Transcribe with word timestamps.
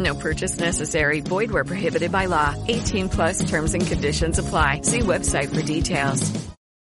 No 0.00 0.14
purchase 0.14 0.58
necessary. 0.58 1.20
Void 1.20 1.50
where 1.50 1.64
prohibited 1.64 2.10
by 2.10 2.26
law. 2.26 2.54
18 2.68 3.10
plus 3.10 3.44
terms 3.44 3.74
and 3.74 3.86
conditions 3.86 4.38
apply. 4.38 4.80
See 4.82 5.00
website 5.00 5.54
for 5.54 5.62
details. 5.62 6.32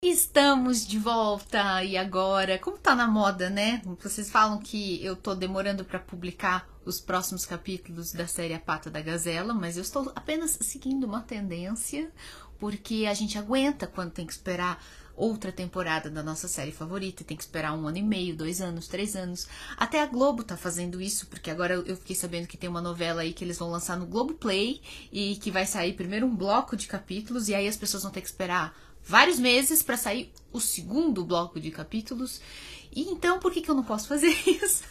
Estamos 0.03 0.87
de 0.87 0.97
volta 0.97 1.83
e 1.83 1.95
agora, 1.95 2.57
como 2.57 2.75
tá 2.75 2.95
na 2.95 3.07
moda, 3.07 3.51
né? 3.51 3.83
Vocês 4.01 4.31
falam 4.31 4.57
que 4.57 5.03
eu 5.05 5.15
tô 5.15 5.35
demorando 5.35 5.85
para 5.85 5.99
publicar 5.99 6.67
os 6.83 6.99
próximos 6.99 7.45
capítulos 7.45 8.11
da 8.11 8.25
série 8.25 8.55
A 8.55 8.59
Pata 8.59 8.89
da 8.89 8.99
Gazela, 8.99 9.53
mas 9.53 9.77
eu 9.77 9.83
estou 9.83 10.11
apenas 10.15 10.57
seguindo 10.61 11.03
uma 11.03 11.21
tendência, 11.21 12.11
porque 12.57 13.05
a 13.07 13.13
gente 13.13 13.37
aguenta 13.37 13.85
quando 13.85 14.11
tem 14.11 14.25
que 14.25 14.33
esperar 14.33 14.83
outra 15.15 15.51
temporada 15.51 16.09
da 16.09 16.23
nossa 16.23 16.47
série 16.47 16.71
favorita, 16.71 17.23
tem 17.23 17.37
que 17.37 17.43
esperar 17.43 17.73
um 17.73 17.87
ano 17.87 17.97
e 17.97 18.03
meio, 18.03 18.35
dois 18.35 18.61
anos, 18.61 18.87
três 18.87 19.15
anos. 19.15 19.47
Até 19.77 20.01
a 20.01 20.05
Globo 20.05 20.43
tá 20.43 20.57
fazendo 20.57 21.01
isso, 21.01 21.27
porque 21.27 21.49
agora 21.49 21.75
eu 21.75 21.95
fiquei 21.95 22.15
sabendo 22.15 22.47
que 22.47 22.57
tem 22.57 22.69
uma 22.69 22.81
novela 22.81 23.21
aí 23.21 23.33
que 23.33 23.43
eles 23.43 23.57
vão 23.57 23.69
lançar 23.69 23.97
no 23.97 24.05
Globo 24.05 24.33
Play 24.33 24.81
e 25.11 25.35
que 25.35 25.51
vai 25.51 25.65
sair 25.65 25.93
primeiro 25.93 26.25
um 26.25 26.35
bloco 26.35 26.75
de 26.75 26.87
capítulos 26.87 27.49
e 27.49 27.55
aí 27.55 27.67
as 27.67 27.77
pessoas 27.77 28.03
vão 28.03 28.11
ter 28.11 28.21
que 28.21 28.27
esperar 28.27 28.75
vários 29.03 29.39
meses 29.39 29.81
para 29.81 29.97
sair 29.97 30.31
o 30.51 30.59
segundo 30.59 31.23
bloco 31.23 31.59
de 31.59 31.71
capítulos. 31.71 32.41
E 32.93 33.03
então, 33.03 33.39
por 33.39 33.53
que, 33.53 33.61
que 33.61 33.71
eu 33.71 33.75
não 33.75 33.83
posso 33.83 34.07
fazer 34.07 34.35
isso? 34.45 34.83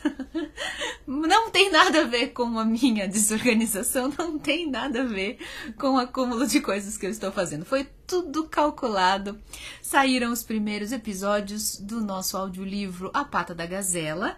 não 1.07 1.51
tem 1.51 1.71
nada 1.71 2.01
a 2.01 2.05
ver 2.05 2.29
com 2.29 2.59
a 2.59 2.65
minha 2.65 3.07
desorganização, 3.07 4.13
não 4.19 4.39
tem 4.39 4.71
nada 4.71 5.03
a 5.03 5.07
ver 5.07 5.39
com 5.79 5.97
o 5.97 5.99
acúmulo 5.99 6.47
de 6.47 6.61
coisas 6.61 6.97
que 6.97 7.07
eu 7.07 7.11
estou 7.11 7.31
fazendo. 7.31 7.65
Foi 7.65 7.87
tudo 8.11 8.43
calculado. 8.43 9.39
Saíram 9.81 10.33
os 10.33 10.43
primeiros 10.43 10.91
episódios 10.91 11.77
do 11.77 12.01
nosso 12.01 12.37
audiolivro 12.37 13.09
A 13.15 13.25
Pata 13.25 13.55
da 13.55 13.65
Gazela. 13.65 14.37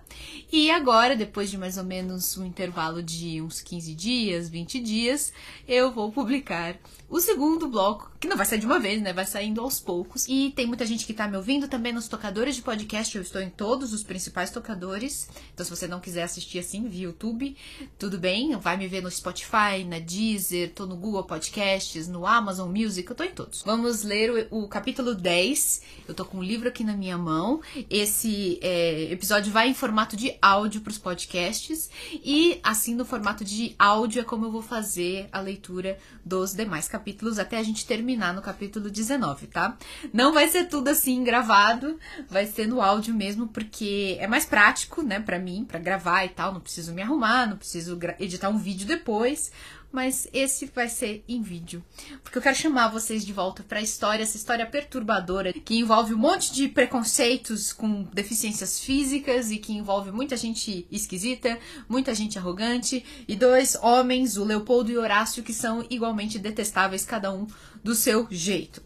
E 0.52 0.70
agora, 0.70 1.16
depois 1.16 1.50
de 1.50 1.56
mais 1.56 1.78
ou 1.78 1.84
menos 1.84 2.36
um 2.36 2.44
intervalo 2.44 3.02
de 3.02 3.40
uns 3.40 3.62
15 3.62 3.94
dias, 3.94 4.50
20 4.50 4.78
dias, 4.78 5.32
eu 5.66 5.90
vou 5.90 6.12
publicar 6.12 6.78
o 7.08 7.20
segundo 7.20 7.68
bloco, 7.68 8.10
que 8.18 8.26
não 8.26 8.38
vai 8.38 8.46
sair 8.46 8.58
de 8.58 8.64
uma 8.64 8.78
vez, 8.78 9.00
né? 9.02 9.12
Vai 9.12 9.26
saindo 9.26 9.60
aos 9.60 9.78
poucos. 9.78 10.26
E 10.26 10.50
tem 10.56 10.66
muita 10.66 10.86
gente 10.86 11.04
que 11.04 11.12
tá 11.12 11.28
me 11.28 11.36
ouvindo 11.36 11.68
também 11.68 11.92
nos 11.92 12.08
tocadores 12.08 12.56
de 12.56 12.62
podcast. 12.62 13.14
Eu 13.14 13.22
estou 13.22 13.40
em 13.42 13.50
todos 13.50 13.92
os 13.92 14.02
principais 14.02 14.50
tocadores. 14.50 15.28
Então, 15.52 15.64
se 15.64 15.70
você 15.70 15.86
não 15.86 16.00
quiser 16.00 16.22
assistir 16.22 16.58
assim 16.58 16.88
via 16.88 17.02
YouTube, 17.02 17.54
tudo 17.98 18.18
bem. 18.18 18.56
Vai 18.56 18.78
me 18.78 18.88
ver 18.88 19.02
no 19.02 19.10
Spotify, 19.10 19.84
na 19.86 19.98
Deezer, 19.98 20.72
tô 20.74 20.86
no 20.86 20.96
Google 20.96 21.24
Podcasts, 21.24 22.08
no 22.08 22.26
Amazon 22.26 22.70
Music, 22.70 23.10
eu 23.10 23.16
tô 23.16 23.24
em 23.24 23.32
todos. 23.32 23.61
Vamos 23.64 24.02
ler 24.02 24.48
o, 24.50 24.64
o 24.64 24.68
capítulo 24.68 25.14
10. 25.14 25.82
Eu 26.08 26.14
tô 26.14 26.24
com 26.24 26.38
o 26.38 26.42
livro 26.42 26.68
aqui 26.68 26.82
na 26.82 26.96
minha 26.96 27.16
mão. 27.16 27.60
Esse 27.88 28.58
é, 28.60 29.12
episódio 29.12 29.52
vai 29.52 29.68
em 29.68 29.74
formato 29.74 30.16
de 30.16 30.36
áudio 30.42 30.80
para 30.80 30.90
os 30.90 30.98
podcasts. 30.98 31.88
E 32.12 32.58
assim, 32.62 32.94
no 32.94 33.04
formato 33.04 33.44
de 33.44 33.74
áudio, 33.78 34.20
é 34.20 34.24
como 34.24 34.46
eu 34.46 34.50
vou 34.50 34.62
fazer 34.62 35.28
a 35.30 35.40
leitura 35.40 35.96
dos 36.24 36.54
demais 36.54 36.88
capítulos 36.88 37.38
até 37.38 37.56
a 37.56 37.62
gente 37.62 37.86
terminar 37.86 38.34
no 38.34 38.42
capítulo 38.42 38.90
19, 38.90 39.46
tá? 39.46 39.76
Não 40.12 40.32
vai 40.32 40.48
ser 40.48 40.64
tudo 40.64 40.88
assim 40.88 41.22
gravado, 41.22 41.98
vai 42.28 42.46
ser 42.46 42.66
no 42.66 42.80
áudio 42.80 43.14
mesmo, 43.14 43.46
porque 43.46 44.16
é 44.18 44.26
mais 44.26 44.44
prático, 44.44 45.02
né, 45.02 45.20
para 45.20 45.38
mim, 45.38 45.64
para 45.64 45.78
gravar 45.78 46.24
e 46.24 46.30
tal. 46.30 46.52
Não 46.52 46.60
preciso 46.60 46.92
me 46.92 47.02
arrumar, 47.02 47.46
não 47.46 47.56
preciso 47.56 47.98
editar 48.18 48.48
um 48.48 48.58
vídeo 48.58 48.86
depois 48.86 49.52
mas 49.92 50.26
esse 50.32 50.66
vai 50.74 50.88
ser 50.88 51.22
em 51.28 51.42
vídeo. 51.42 51.84
Porque 52.22 52.38
eu 52.38 52.42
quero 52.42 52.56
chamar 52.56 52.88
vocês 52.88 53.24
de 53.24 53.32
volta 53.32 53.62
para 53.62 53.78
a 53.78 53.82
história, 53.82 54.22
essa 54.22 54.36
história 54.36 54.66
perturbadora 54.66 55.52
que 55.52 55.78
envolve 55.78 56.14
um 56.14 56.18
monte 56.18 56.52
de 56.52 56.68
preconceitos 56.68 57.72
com 57.72 58.04
deficiências 58.04 58.80
físicas 58.80 59.50
e 59.50 59.58
que 59.58 59.72
envolve 59.72 60.10
muita 60.10 60.36
gente 60.36 60.86
esquisita, 60.90 61.58
muita 61.88 62.14
gente 62.14 62.38
arrogante 62.38 63.04
e 63.28 63.36
dois 63.36 63.76
homens, 63.76 64.36
o 64.36 64.44
Leopoldo 64.44 64.90
e 64.90 64.96
o 64.96 65.00
Horácio, 65.02 65.42
que 65.42 65.52
são 65.52 65.84
igualmente 65.90 66.38
detestáveis, 66.38 67.04
cada 67.04 67.32
um 67.32 67.46
do 67.84 67.94
seu 67.94 68.26
jeito. 68.30 68.82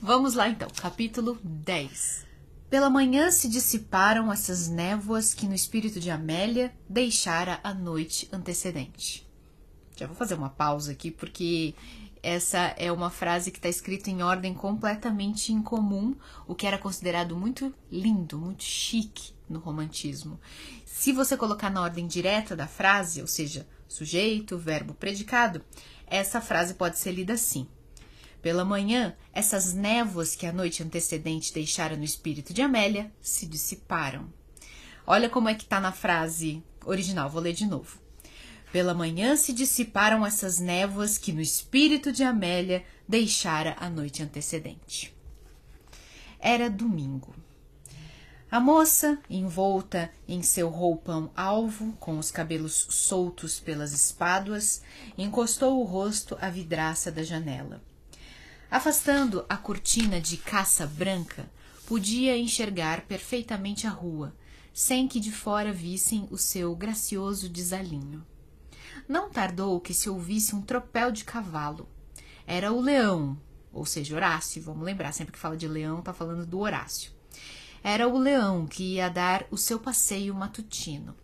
Vamos 0.00 0.34
lá 0.34 0.48
então, 0.48 0.68
capítulo 0.80 1.38
10. 1.42 2.24
Pela 2.68 2.90
manhã 2.90 3.30
se 3.30 3.48
dissiparam 3.48 4.32
essas 4.32 4.68
névoas 4.68 5.32
que 5.32 5.46
no 5.46 5.54
espírito 5.54 6.00
de 6.00 6.10
Amélia 6.10 6.74
deixara 6.88 7.60
a 7.62 7.72
noite 7.72 8.28
antecedente. 8.32 9.23
Já 9.96 10.06
vou 10.06 10.16
fazer 10.16 10.34
uma 10.34 10.50
pausa 10.50 10.92
aqui 10.92 11.10
porque 11.10 11.74
essa 12.22 12.74
é 12.78 12.90
uma 12.90 13.10
frase 13.10 13.50
que 13.50 13.58
está 13.58 13.68
escrita 13.68 14.10
em 14.10 14.22
ordem 14.22 14.54
completamente 14.54 15.52
incomum, 15.52 16.16
o 16.48 16.54
que 16.54 16.66
era 16.66 16.78
considerado 16.78 17.36
muito 17.36 17.72
lindo, 17.92 18.38
muito 18.38 18.64
chique 18.64 19.34
no 19.48 19.58
romantismo. 19.58 20.40
Se 20.86 21.12
você 21.12 21.36
colocar 21.36 21.68
na 21.68 21.82
ordem 21.82 22.06
direta 22.06 22.56
da 22.56 22.66
frase, 22.66 23.20
ou 23.20 23.26
seja, 23.26 23.68
sujeito, 23.86 24.56
verbo, 24.56 24.94
predicado, 24.94 25.62
essa 26.06 26.40
frase 26.40 26.74
pode 26.74 26.98
ser 26.98 27.12
lida 27.12 27.34
assim. 27.34 27.68
Pela 28.40 28.64
manhã, 28.64 29.14
essas 29.32 29.72
névoas 29.72 30.34
que 30.34 30.46
a 30.46 30.52
noite 30.52 30.82
antecedente 30.82 31.52
deixara 31.52 31.96
no 31.96 32.04
espírito 32.04 32.52
de 32.52 32.62
Amélia 32.62 33.12
se 33.20 33.46
dissiparam. 33.46 34.32
Olha 35.06 35.28
como 35.28 35.48
é 35.48 35.54
que 35.54 35.64
está 35.64 35.78
na 35.78 35.92
frase 35.92 36.62
original, 36.84 37.28
vou 37.28 37.42
ler 37.42 37.52
de 37.52 37.66
novo. 37.66 38.03
Pela 38.74 38.92
manhã 38.92 39.36
se 39.36 39.52
dissiparam 39.52 40.26
essas 40.26 40.58
névoas 40.58 41.16
que 41.16 41.32
no 41.32 41.40
espírito 41.40 42.10
de 42.10 42.24
Amélia 42.24 42.84
deixara 43.06 43.76
a 43.78 43.88
noite 43.88 44.20
antecedente. 44.20 45.14
Era 46.40 46.68
domingo. 46.68 47.36
A 48.50 48.58
moça, 48.58 49.16
envolta 49.30 50.10
em 50.26 50.42
seu 50.42 50.68
roupão 50.70 51.30
alvo, 51.36 51.92
com 52.00 52.18
os 52.18 52.32
cabelos 52.32 52.88
soltos 52.90 53.60
pelas 53.60 53.92
espáduas, 53.92 54.82
encostou 55.16 55.80
o 55.80 55.84
rosto 55.84 56.36
à 56.40 56.50
vidraça 56.50 57.12
da 57.12 57.22
janela. 57.22 57.80
Afastando 58.68 59.46
a 59.48 59.56
cortina 59.56 60.20
de 60.20 60.36
caça 60.36 60.84
branca, 60.84 61.48
podia 61.86 62.36
enxergar 62.36 63.02
perfeitamente 63.02 63.86
a 63.86 63.90
rua, 63.90 64.34
sem 64.72 65.06
que 65.06 65.20
de 65.20 65.30
fora 65.30 65.72
vissem 65.72 66.26
o 66.28 66.36
seu 66.36 66.74
gracioso 66.74 67.48
desalinho. 67.48 68.26
Não 69.08 69.30
tardou 69.30 69.80
que 69.80 69.94
se 69.94 70.08
ouvisse 70.08 70.54
um 70.54 70.62
tropel 70.62 71.10
de 71.10 71.24
cavalo. 71.24 71.88
Era 72.46 72.72
o 72.72 72.80
leão, 72.80 73.38
ou 73.72 73.84
seja, 73.84 74.14
Horácio, 74.14 74.62
vamos 74.62 74.84
lembrar, 74.84 75.12
sempre 75.12 75.32
que 75.32 75.38
fala 75.38 75.56
de 75.56 75.66
leão, 75.66 76.02
tá 76.02 76.12
falando 76.12 76.46
do 76.46 76.60
Horácio. 76.60 77.12
Era 77.82 78.08
o 78.08 78.18
leão 78.18 78.66
que 78.66 78.94
ia 78.94 79.08
dar 79.08 79.46
o 79.50 79.56
seu 79.56 79.78
passeio 79.78 80.34
matutino. 80.34 81.14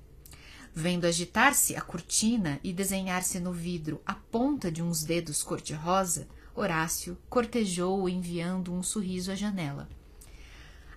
Vendo 0.75 1.05
agitar-se 1.05 1.75
a 1.75 1.81
cortina 1.81 2.61
e 2.63 2.73
desenhar-se 2.73 3.41
no 3.41 3.53
vidro 3.53 4.01
a 4.05 4.15
ponta 4.15 4.71
de 4.71 4.83
uns 4.83 5.03
dedos 5.03 5.43
cor-de-rosa, 5.43 6.29
Horácio 6.55 7.17
cortejou 7.29 8.09
enviando 8.09 8.73
um 8.73 8.83
sorriso 8.83 9.33
à 9.33 9.35
janela. 9.35 9.89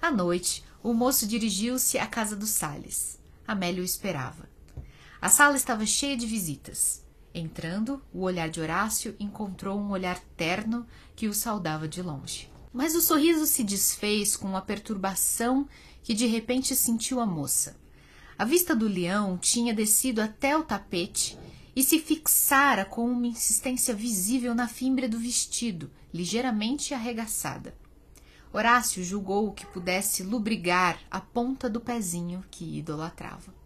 À 0.02 0.12
noite, 0.12 0.64
o 0.84 0.94
moço 0.94 1.26
dirigiu-se 1.26 1.98
à 1.98 2.06
casa 2.06 2.36
do 2.36 2.46
Sales. 2.46 3.18
Amélia 3.48 3.82
o 3.82 3.86
esperava. 3.86 4.53
A 5.24 5.30
sala 5.30 5.56
estava 5.56 5.86
cheia 5.86 6.18
de 6.18 6.28
visitas. 6.28 7.02
Entrando, 7.34 8.04
o 8.14 8.24
olhar 8.24 8.50
de 8.50 8.60
Horácio 8.60 9.16
encontrou 9.18 9.80
um 9.80 9.92
olhar 9.92 10.20
terno 10.36 10.86
que 11.16 11.30
o 11.30 11.34
saudava 11.34 11.88
de 11.88 12.02
longe. 12.02 12.52
Mas 12.74 12.94
o 12.94 13.00
sorriso 13.00 13.46
se 13.46 13.64
desfez 13.64 14.36
com 14.36 14.50
uma 14.50 14.62
perturbação 14.62 15.66
que 16.04 16.14
de 16.14 16.26
repente 16.26 16.76
sentiu 16.76 17.22
a 17.22 17.26
moça. 17.26 17.78
A 18.38 18.44
vista 18.44 18.76
do 18.76 18.86
leão 18.86 19.38
tinha 19.38 19.74
descido 19.74 20.22
até 20.22 20.58
o 20.58 20.64
tapete 20.66 21.38
e 21.74 21.82
se 21.82 22.00
fixara 22.00 22.84
com 22.84 23.10
uma 23.10 23.28
insistência 23.28 23.96
visível 23.96 24.54
na 24.54 24.68
fímbria 24.68 25.08
do 25.08 25.18
vestido, 25.18 25.90
ligeiramente 26.14 26.94
arregaçada. 26.94 27.74
Horácio 28.52 29.02
julgou 29.02 29.54
que 29.54 29.66
pudesse 29.68 30.22
lubrigar 30.22 31.00
a 31.10 31.22
ponta 31.22 31.70
do 31.70 31.80
pezinho 31.80 32.44
que 32.52 32.78
idolatrava. 32.78 33.63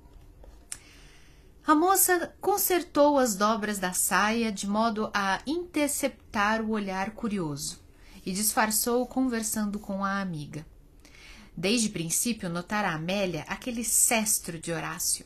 A 1.68 1.76
moça 1.76 2.34
consertou 2.40 3.18
as 3.18 3.36
dobras 3.36 3.78
da 3.78 3.92
saia 3.92 4.54
de 4.54 4.66
modo 4.66 5.12
a 5.14 5.42
interceptar 5.46 6.62
o 6.62 6.70
olhar 6.70 7.12
curioso 7.12 7.82
e 8.26 8.32
disfarçou 8.32 9.06
conversando 9.06 9.78
com 9.78 10.02
a 10.02 10.22
amiga. 10.22 10.66
Desde 11.58 11.90
princípio 11.90 12.50
notara 12.50 12.94
Amélia 12.94 13.44
aquele 13.50 13.84
cestro 13.84 14.58
de 14.58 14.72
Horácio. 14.72 15.26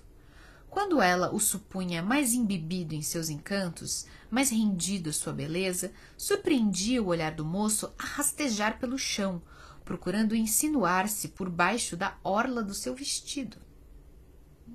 Quando 0.68 1.00
ela 1.00 1.32
o 1.32 1.40
supunha 1.40 2.02
mais 2.02 2.34
embebido 2.34 2.96
em 2.96 3.04
seus 3.04 3.30
encantos, 3.30 4.08
mais 4.32 4.50
rendido 4.50 5.12
à 5.12 5.14
sua 5.14 5.34
beleza, 5.34 5.94
surpreendia 6.18 7.04
o 7.04 7.10
olhar 7.10 7.36
do 7.36 7.46
moço 7.46 7.94
a 8.00 8.04
rastejar 8.04 8.80
pelo 8.80 8.98
chão, 8.98 9.44
procurando 9.86 10.36
insinuar-se 10.36 11.28
por 11.28 11.52
baixo 11.52 11.96
da 11.96 12.18
orla 12.24 12.64
do 12.64 12.74
seu 12.74 12.96
vestido 12.96 13.60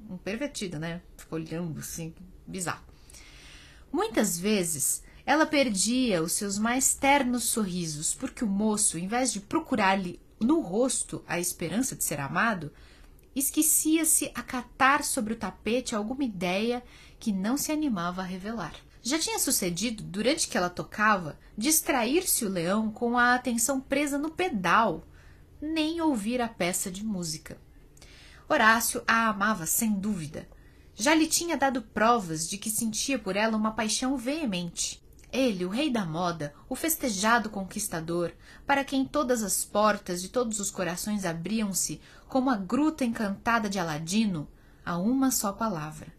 um 0.08 0.16
pervertido, 0.16 0.78
né? 0.78 1.00
Ficou 1.16 1.38
olhando 1.38 1.78
assim, 1.80 2.14
bizarro. 2.46 2.84
Muitas 3.92 4.38
vezes 4.38 5.02
ela 5.24 5.44
perdia 5.44 6.22
os 6.22 6.32
seus 6.32 6.58
mais 6.58 6.94
ternos 6.94 7.44
sorrisos, 7.44 8.14
porque 8.14 8.44
o 8.44 8.48
moço, 8.48 8.98
em 8.98 9.08
vez 9.08 9.32
de 9.32 9.40
procurar-lhe 9.40 10.20
no 10.38 10.60
rosto 10.60 11.24
a 11.26 11.40
esperança 11.40 11.96
de 11.96 12.04
ser 12.04 12.20
amado, 12.20 12.72
esquecia-se 13.34 14.30
a 14.34 14.42
catar 14.42 15.02
sobre 15.02 15.32
o 15.32 15.36
tapete 15.36 15.94
alguma 15.94 16.24
ideia 16.24 16.82
que 17.18 17.32
não 17.32 17.56
se 17.56 17.72
animava 17.72 18.22
a 18.22 18.24
revelar. 18.24 18.74
Já 19.02 19.18
tinha 19.18 19.38
sucedido, 19.38 20.02
durante 20.02 20.48
que 20.48 20.56
ela 20.56 20.70
tocava, 20.70 21.38
distrair-se 21.56 22.44
o 22.44 22.48
leão 22.48 22.90
com 22.90 23.16
a 23.16 23.34
atenção 23.34 23.80
presa 23.80 24.18
no 24.18 24.30
pedal, 24.30 25.04
nem 25.60 26.00
ouvir 26.00 26.40
a 26.40 26.48
peça 26.48 26.90
de 26.90 27.04
música. 27.04 27.58
Horácio 28.48 29.02
a 29.06 29.28
amava 29.28 29.66
sem 29.66 29.92
dúvida. 29.92 30.48
Já 30.94 31.14
lhe 31.14 31.26
tinha 31.26 31.56
dado 31.56 31.82
provas 31.82 32.48
de 32.48 32.56
que 32.56 32.70
sentia 32.70 33.18
por 33.18 33.36
ela 33.36 33.56
uma 33.56 33.72
paixão 33.72 34.16
veemente. 34.16 35.02
Ele, 35.32 35.64
o 35.64 35.68
rei 35.68 35.90
da 35.90 36.06
moda, 36.06 36.54
o 36.68 36.76
festejado 36.76 37.50
conquistador, 37.50 38.32
para 38.64 38.84
quem 38.84 39.04
todas 39.04 39.42
as 39.42 39.64
portas 39.64 40.22
de 40.22 40.28
todos 40.28 40.60
os 40.60 40.70
corações 40.70 41.24
abriam-se 41.24 42.00
como 42.28 42.48
a 42.48 42.56
gruta 42.56 43.04
encantada 43.04 43.68
de 43.68 43.78
Aladino, 43.78 44.48
a 44.84 44.96
uma 44.96 45.30
só 45.32 45.52
palavra. 45.52 46.14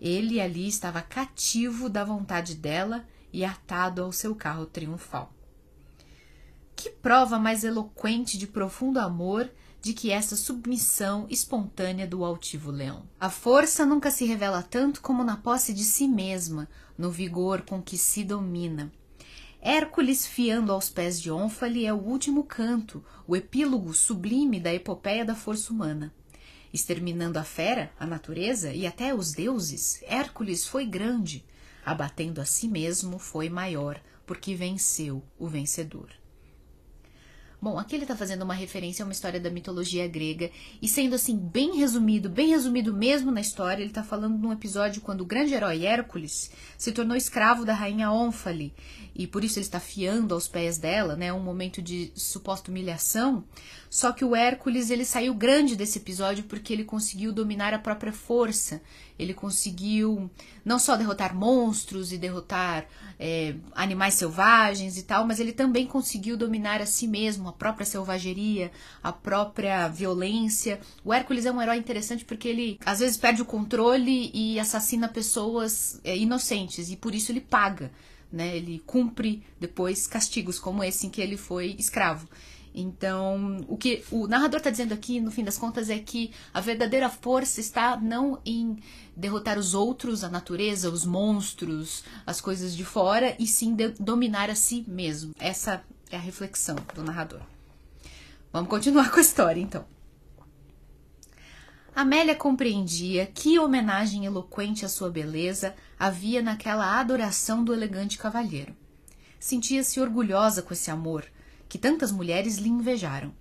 Ele 0.00 0.40
ali 0.40 0.68
estava 0.68 1.02
cativo 1.02 1.88
da 1.88 2.04
vontade 2.04 2.54
dela 2.54 3.04
e 3.32 3.44
atado 3.44 4.02
ao 4.02 4.12
seu 4.12 4.34
carro 4.36 4.66
triunfal. 4.66 5.32
Que 6.76 6.90
prova 6.90 7.38
mais 7.38 7.64
eloquente 7.64 8.38
de 8.38 8.46
profundo 8.46 9.00
amor 9.00 9.50
de 9.84 9.92
que 9.92 10.10
essa 10.10 10.34
submissão 10.34 11.26
espontânea 11.28 12.06
do 12.06 12.24
altivo 12.24 12.70
leão. 12.70 13.02
A 13.20 13.28
força 13.28 13.84
nunca 13.84 14.10
se 14.10 14.24
revela 14.24 14.62
tanto 14.62 15.02
como 15.02 15.22
na 15.22 15.36
posse 15.36 15.74
de 15.74 15.84
si 15.84 16.08
mesma, 16.08 16.66
no 16.96 17.10
vigor 17.10 17.60
com 17.60 17.82
que 17.82 17.98
se 17.98 18.24
domina. 18.24 18.90
Hércules 19.60 20.26
fiando 20.26 20.72
aos 20.72 20.88
pés 20.88 21.20
de 21.20 21.30
Ônfale 21.30 21.84
é 21.84 21.92
o 21.92 21.98
último 21.98 22.44
canto, 22.44 23.04
o 23.26 23.36
epílogo 23.36 23.92
sublime 23.92 24.58
da 24.58 24.72
epopeia 24.72 25.22
da 25.22 25.34
força 25.34 25.70
humana. 25.70 26.14
Exterminando 26.72 27.38
a 27.38 27.44
fera, 27.44 27.92
a 28.00 28.06
natureza 28.06 28.72
e 28.72 28.86
até 28.86 29.14
os 29.14 29.32
deuses, 29.32 30.02
Hércules 30.06 30.66
foi 30.66 30.86
grande, 30.86 31.44
abatendo 31.84 32.40
a 32.40 32.46
si 32.46 32.68
mesmo 32.68 33.18
foi 33.18 33.50
maior, 33.50 34.00
porque 34.24 34.54
venceu 34.54 35.22
o 35.38 35.46
vencedor. 35.46 36.08
Bom, 37.64 37.78
aqui 37.78 37.96
ele 37.96 38.04
está 38.04 38.14
fazendo 38.14 38.42
uma 38.42 38.52
referência 38.52 39.02
a 39.02 39.06
uma 39.06 39.14
história 39.14 39.40
da 39.40 39.48
mitologia 39.48 40.06
grega 40.06 40.50
e 40.82 40.86
sendo 40.86 41.14
assim 41.14 41.34
bem 41.34 41.78
resumido, 41.78 42.28
bem 42.28 42.50
resumido 42.50 42.92
mesmo 42.92 43.30
na 43.30 43.40
história, 43.40 43.80
ele 43.80 43.90
está 43.90 44.04
falando 44.04 44.38
de 44.38 44.46
um 44.46 44.52
episódio 44.52 45.00
quando 45.00 45.22
o 45.22 45.24
grande 45.24 45.54
herói 45.54 45.86
Hércules 45.86 46.50
se 46.76 46.92
tornou 46.92 47.16
escravo 47.16 47.64
da 47.64 47.72
rainha 47.72 48.10
Ônfale 48.10 48.74
e 49.14 49.26
por 49.26 49.42
isso 49.44 49.58
ele 49.58 49.64
está 49.64 49.80
fiando 49.80 50.34
aos 50.34 50.48
pés 50.48 50.76
dela, 50.76 51.16
né? 51.16 51.32
Um 51.32 51.40
momento 51.40 51.80
de 51.80 52.12
suposta 52.14 52.70
humilhação. 52.70 53.44
Só 53.88 54.10
que 54.10 54.24
o 54.24 54.34
Hércules 54.34 54.90
ele 54.90 55.04
saiu 55.04 55.32
grande 55.32 55.76
desse 55.76 55.98
episódio 55.98 56.44
porque 56.44 56.72
ele 56.72 56.82
conseguiu 56.82 57.32
dominar 57.32 57.72
a 57.72 57.78
própria 57.78 58.12
força. 58.12 58.82
Ele 59.16 59.32
conseguiu 59.32 60.28
não 60.64 60.80
só 60.80 60.96
derrotar 60.96 61.32
monstros 61.32 62.12
e 62.12 62.18
derrotar 62.18 62.88
é, 63.20 63.54
animais 63.72 64.14
selvagens 64.14 64.98
e 64.98 65.04
tal, 65.04 65.24
mas 65.24 65.38
ele 65.38 65.52
também 65.52 65.86
conseguiu 65.86 66.36
dominar 66.36 66.82
a 66.82 66.86
si 66.86 67.06
mesmo, 67.06 67.48
própria 67.54 67.86
selvageria, 67.86 68.70
a 69.02 69.12
própria 69.12 69.88
violência. 69.88 70.80
O 71.04 71.12
Hércules 71.12 71.46
é 71.46 71.52
um 71.52 71.60
herói 71.60 71.76
interessante 71.76 72.24
porque 72.24 72.48
ele 72.48 72.78
às 72.84 73.00
vezes 73.00 73.16
perde 73.16 73.42
o 73.42 73.46
controle 73.46 74.30
e 74.34 74.58
assassina 74.60 75.08
pessoas 75.08 76.00
é, 76.04 76.16
inocentes 76.16 76.90
e 76.90 76.96
por 76.96 77.14
isso 77.14 77.32
ele 77.32 77.40
paga. 77.40 77.90
Né, 78.32 78.56
ele 78.56 78.82
cumpre 78.84 79.44
depois 79.60 80.08
castigos 80.08 80.58
como 80.58 80.82
esse 80.82 81.06
em 81.06 81.10
que 81.10 81.20
ele 81.20 81.36
foi 81.36 81.76
escravo. 81.78 82.28
Então, 82.74 83.64
o 83.68 83.76
que 83.76 84.02
o 84.10 84.26
narrador 84.26 84.58
está 84.58 84.68
dizendo 84.68 84.92
aqui, 84.92 85.20
no 85.20 85.30
fim 85.30 85.44
das 85.44 85.56
contas, 85.56 85.88
é 85.88 85.98
que 86.00 86.32
a 86.52 86.60
verdadeira 86.60 87.08
força 87.08 87.60
está 87.60 87.96
não 87.96 88.40
em 88.44 88.76
derrotar 89.16 89.56
os 89.58 89.74
outros, 89.74 90.24
a 90.24 90.28
natureza, 90.28 90.90
os 90.90 91.04
monstros, 91.04 92.02
as 92.26 92.40
coisas 92.40 92.74
de 92.74 92.84
fora, 92.84 93.36
e 93.38 93.46
sim 93.46 93.76
de 93.76 93.90
dominar 93.90 94.50
a 94.50 94.56
si 94.56 94.84
mesmo. 94.88 95.32
Essa 95.38 95.84
é 96.10 96.16
a 96.16 96.20
reflexão 96.20 96.76
do 96.94 97.02
narrador. 97.02 97.40
Vamos 98.52 98.70
continuar 98.70 99.10
com 99.12 99.18
a 99.18 99.22
história, 99.22 99.60
então. 99.60 99.84
Amélia 101.94 102.34
compreendia 102.34 103.26
que 103.26 103.58
homenagem 103.58 104.24
eloquente 104.24 104.84
à 104.84 104.88
sua 104.88 105.10
beleza 105.10 105.76
havia 105.98 106.42
naquela 106.42 106.98
adoração 106.98 107.62
do 107.62 107.72
elegante 107.72 108.18
cavalheiro. 108.18 108.74
Sentia-se 109.38 110.00
orgulhosa 110.00 110.60
com 110.60 110.74
esse 110.74 110.90
amor, 110.90 111.24
que 111.68 111.78
tantas 111.78 112.10
mulheres 112.10 112.56
lhe 112.56 112.68
invejaram. 112.68 113.32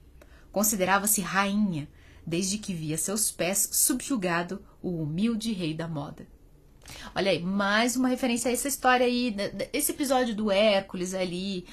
Considerava-se 0.51 1.21
rainha, 1.21 1.89
desde 2.25 2.57
que 2.57 2.73
via 2.73 2.97
seus 2.97 3.31
pés 3.31 3.69
subjugado 3.71 4.63
o 4.81 5.01
humilde 5.01 5.51
rei 5.51 5.73
da 5.73 5.87
moda. 5.87 6.27
Olha 7.15 7.31
aí, 7.31 7.41
mais 7.41 7.95
uma 7.95 8.07
referência 8.09 8.49
a 8.49 8.53
essa 8.53 8.67
história 8.67 9.05
aí, 9.05 9.31
né, 9.31 9.51
esse 9.71 9.91
episódio 9.91 10.35
do 10.35 10.51
Hércules 10.51 11.13
ali, 11.13 11.65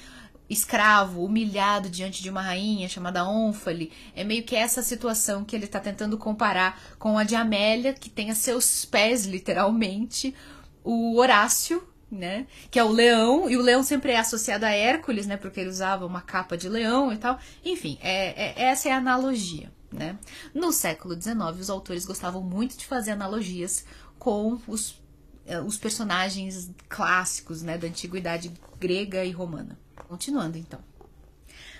escravo, 0.51 1.23
humilhado 1.23 1.89
diante 1.89 2.21
de 2.21 2.29
uma 2.29 2.41
rainha 2.41 2.89
chamada 2.89 3.23
Ônfale. 3.23 3.91
É 4.13 4.23
meio 4.23 4.43
que 4.43 4.53
essa 4.53 4.83
situação 4.83 5.45
que 5.45 5.55
ele 5.55 5.63
está 5.63 5.79
tentando 5.79 6.17
comparar 6.17 6.77
com 6.99 7.17
a 7.17 7.23
de 7.23 7.35
Amélia, 7.35 7.93
que 7.93 8.09
tem 8.09 8.29
a 8.29 8.35
seus 8.35 8.83
pés, 8.83 9.25
literalmente, 9.25 10.35
o 10.83 11.17
Horácio, 11.17 11.81
né? 12.11 12.45
Que 12.69 12.77
é 12.77 12.83
o 12.83 12.91
leão, 12.91 13.49
e 13.49 13.55
o 13.55 13.61
leão 13.61 13.81
sempre 13.81 14.11
é 14.11 14.19
associado 14.19 14.65
a 14.65 14.71
Hércules, 14.71 15.25
né? 15.25 15.37
Porque 15.37 15.61
ele 15.61 15.69
usava 15.69 16.05
uma 16.05 16.19
capa 16.19 16.57
de 16.57 16.67
leão 16.67 17.13
e 17.13 17.17
tal. 17.17 17.39
Enfim, 17.63 17.97
é, 18.01 18.61
é 18.61 18.63
essa 18.63 18.89
é 18.89 18.91
a 18.91 18.97
analogia, 18.97 19.71
né? 19.89 20.17
No 20.53 20.73
século 20.73 21.15
XIX, 21.15 21.37
os 21.61 21.69
autores 21.69 22.05
gostavam 22.05 22.43
muito 22.43 22.77
de 22.77 22.85
fazer 22.85 23.11
analogias 23.11 23.85
com 24.19 24.59
os, 24.67 25.01
é, 25.45 25.61
os 25.61 25.77
personagens 25.77 26.69
clássicos, 26.89 27.61
né? 27.61 27.77
Da 27.77 27.87
antiguidade 27.87 28.51
grega 28.77 29.23
e 29.23 29.31
romana. 29.31 29.79
Continuando, 30.07 30.57
então. 30.57 30.79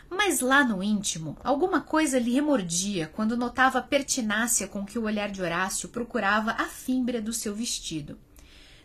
Mas 0.09 0.41
lá 0.41 0.63
no 0.63 0.83
íntimo, 0.83 1.37
alguma 1.41 1.79
coisa 1.79 2.19
lhe 2.19 2.33
remordia 2.33 3.07
quando 3.07 3.37
notava 3.37 3.79
a 3.79 3.81
pertinácia 3.81 4.67
com 4.67 4.85
que 4.85 4.99
o 4.99 5.03
olhar 5.03 5.31
de 5.31 5.41
Horácio 5.41 5.87
procurava 5.87 6.51
a 6.51 6.65
fímbria 6.65 7.21
do 7.21 7.31
seu 7.31 7.55
vestido. 7.55 8.19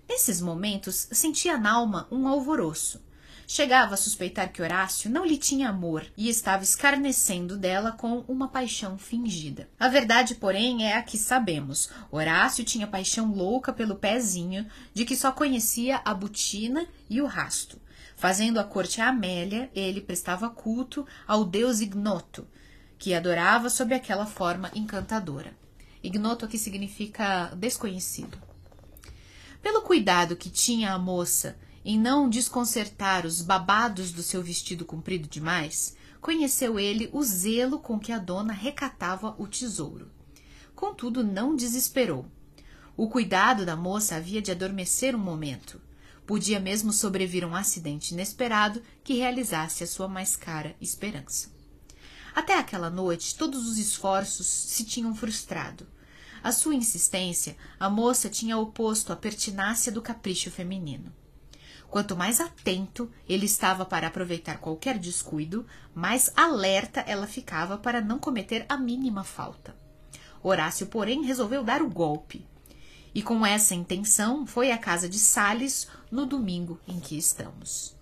Nesses 0.09 0.40
momentos, 0.40 1.09
sentia 1.11 1.59
na 1.59 1.73
alma 1.73 2.06
um 2.12 2.28
alvoroço. 2.28 3.04
Chegava 3.49 3.95
a 3.95 3.97
suspeitar 3.97 4.52
que 4.52 4.62
Horácio 4.62 5.11
não 5.11 5.25
lhe 5.25 5.37
tinha 5.37 5.68
amor 5.68 6.04
e 6.16 6.28
estava 6.28 6.62
escarnecendo 6.62 7.56
dela 7.56 7.92
com 7.92 8.25
uma 8.28 8.49
paixão 8.49 8.97
fingida. 8.97 9.68
A 9.78 9.88
verdade, 9.88 10.37
porém, 10.37 10.85
é 10.85 10.97
a 10.97 11.02
que 11.02 11.18
sabemos. 11.18 11.88
Horácio 12.11 12.64
tinha 12.64 12.87
paixão 12.87 13.33
louca 13.33 13.73
pelo 13.73 13.97
pezinho, 13.97 14.66
de 14.92 15.04
que 15.04 15.16
só 15.16 15.30
conhecia 15.30 16.00
a 16.04 16.14
botina 16.14 16.87
e 17.11 17.21
o 17.21 17.26
rasto. 17.26 17.80
Fazendo 18.16 18.58
a 18.58 18.64
corte 18.64 19.00
a 19.00 19.08
Amélia, 19.08 19.70
ele 19.75 20.00
prestava 20.00 20.49
culto 20.49 21.06
ao 21.28 21.44
deus 21.44 21.80
Ignoto, 21.80 22.49
que 22.99 23.12
adorava 23.12 23.68
sob 23.68 23.94
aquela 23.94 24.25
forma 24.25 24.70
encantadora. 24.75 25.54
Ignoto 26.02 26.46
aqui 26.46 26.56
significa 26.56 27.54
desconhecido. 27.54 28.38
Pelo 29.61 29.82
cuidado 29.82 30.35
que 30.35 30.49
tinha 30.49 30.92
a 30.92 30.99
moça 30.99 31.58
em 31.85 31.99
não 31.99 32.28
desconcertar 32.28 33.26
os 33.26 33.42
babados 33.42 34.11
do 34.12 34.23
seu 34.23 34.42
vestido 34.42 34.85
comprido 34.85 35.28
demais, 35.28 35.94
conheceu 36.20 36.80
ele 36.80 37.11
o 37.12 37.23
zelo 37.23 37.78
com 37.78 37.99
que 37.99 38.12
a 38.12 38.18
dona 38.18 38.52
recatava 38.52 39.37
o 39.38 39.46
tesouro. 39.46 40.11
Contudo, 40.75 41.23
não 41.23 41.54
desesperou. 41.54 42.26
O 42.96 43.08
cuidado 43.08 43.66
da 43.66 43.76
moça 43.76 44.16
havia 44.16 44.40
de 44.40 44.50
adormecer 44.50 45.14
um 45.14 45.18
momento. 45.18 45.80
Podia 46.26 46.59
mesmo 46.59 46.92
sobrevir 46.92 47.45
um 47.45 47.54
acidente 47.54 48.12
inesperado 48.12 48.83
que 49.04 49.14
realizasse 49.14 49.85
a 49.85 49.87
sua 49.87 50.09
mais 50.09 50.35
cara 50.35 50.75
esperança. 50.80 51.54
Até 52.35 52.59
aquela 52.59 52.90
noite, 52.90 53.37
todos 53.37 53.66
os 53.66 53.78
esforços 53.78 54.47
se 54.47 54.85
tinham 54.85 55.14
frustrado. 55.14 55.87
A 56.42 56.52
sua 56.52 56.75
insistência, 56.75 57.56
a 57.78 57.88
moça 57.88 58.28
tinha 58.28 58.59
oposto 58.59 59.12
à 59.12 59.16
pertinácia 59.16 59.90
do 59.90 60.02
capricho 60.02 60.50
feminino. 60.50 61.12
Quanto 61.88 62.16
mais 62.16 62.40
atento 62.40 63.11
ele 63.28 63.47
estava 63.47 63.85
para 63.85 64.09
aproveitar 64.09 64.59
qualquer 64.59 64.99
descuido, 64.99 65.64
mais 65.95 66.30
alerta 66.37 67.00
ela 67.00 67.26
ficava 67.26 67.78
para 67.78 68.00
não 68.00 68.18
cometer 68.18 68.66
a 68.68 68.76
mínima 68.76 69.25
falta. 69.25 69.76
Horácio, 70.42 70.88
porém, 70.88 71.25
resolveu 71.25 71.64
dar 71.64 71.80
o 71.80 71.88
golpe. 71.88 72.47
E 73.16 73.23
com 73.23 73.46
essa 73.46 73.75
intenção 73.75 74.46
foi 74.46 74.70
à 74.70 74.76
casa 74.76 75.08
de 75.08 75.18
Sales 75.18 75.88
no 76.11 76.26
domingo 76.26 76.78
em 76.87 77.00
que 77.00 77.16
estamos. 77.16 77.96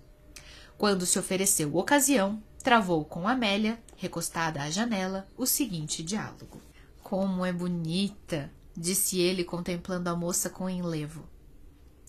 Quando 0.77 1.05
se 1.05 1.17
ofereceu 1.17 1.73
ocasião, 1.77 2.43
travou 2.61 3.05
com 3.05 3.25
Amélia, 3.25 3.81
recostada 3.95 4.61
à 4.61 4.69
janela, 4.69 5.25
o 5.37 5.45
seguinte 5.45 6.03
diálogo: 6.03 6.61
Como 7.01 7.45
é 7.45 7.53
bonita! 7.53 8.51
disse 8.75 9.17
ele, 9.17 9.45
contemplando 9.45 10.09
a 10.09 10.15
moça 10.17 10.49
com 10.49 10.69
enlevo. 10.69 11.23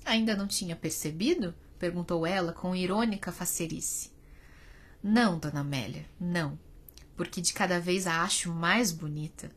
Ainda 0.04 0.34
não 0.34 0.48
tinha 0.48 0.74
percebido? 0.74 1.54
perguntou 1.78 2.26
ela 2.26 2.52
com 2.52 2.74
irônica 2.74 3.30
facerice. 3.30 4.10
Não, 5.00 5.38
dona 5.38 5.60
Amélia, 5.60 6.06
não, 6.18 6.58
porque 7.16 7.40
de 7.40 7.52
cada 7.52 7.78
vez 7.78 8.08
a 8.08 8.24
acho 8.24 8.50
mais 8.50 8.90
bonita. 8.90 9.48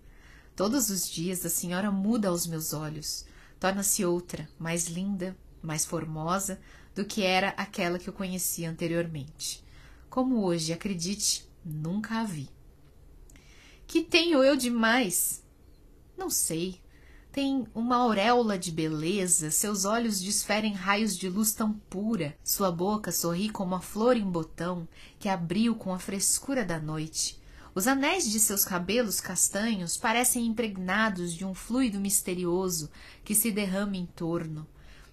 Todos 0.55 0.91
os 0.91 1.09
dias 1.09 1.43
a 1.43 1.49
senhora 1.49 1.89
muda 1.89 2.27
aos 2.27 2.45
meus 2.45 2.73
olhos, 2.73 3.25
torna-se 3.59 4.05
outra, 4.05 4.47
mais 4.57 4.87
linda, 4.87 5.35
mais 5.61 5.85
formosa 5.85 6.59
do 6.95 7.05
que 7.05 7.23
era 7.23 7.49
aquela 7.49 7.99
que 7.99 8.07
eu 8.07 8.13
conhecia 8.13 8.69
anteriormente. 8.69 9.63
Como 10.09 10.43
hoje, 10.43 10.73
acredite, 10.73 11.47
nunca 11.63 12.21
a 12.21 12.23
vi. 12.23 12.49
Que 13.85 14.01
tenho 14.01 14.43
eu 14.43 14.55
de 14.55 14.69
mais? 14.69 15.43
Não 16.17 16.29
sei, 16.29 16.81
tem 17.31 17.67
uma 17.73 17.95
auréola 17.97 18.57
de 18.57 18.71
beleza, 18.71 19.51
seus 19.51 19.85
olhos 19.85 20.19
desferem 20.19 20.73
raios 20.73 21.15
de 21.15 21.29
luz 21.29 21.53
tão 21.53 21.73
pura, 21.73 22.35
sua 22.43 22.71
boca 22.71 23.11
sorri 23.11 23.49
como 23.49 23.75
a 23.75 23.79
flor 23.79 24.17
em 24.17 24.29
botão 24.29 24.87
que 25.19 25.29
abriu 25.29 25.75
com 25.75 25.93
a 25.93 25.99
frescura 25.99 26.65
da 26.65 26.79
noite. 26.79 27.38
Os 27.79 27.87
anéis 27.87 28.29
de 28.29 28.41
seus 28.41 28.65
cabelos 28.65 29.21
castanhos 29.21 29.95
parecem 29.95 30.45
impregnados 30.45 31.33
de 31.33 31.45
um 31.45 31.53
fluido 31.53 31.97
misterioso 31.97 32.91
que 33.23 33.33
se 33.33 33.51
derrama 33.51 33.95
em 33.95 34.05
torno. 34.05 34.67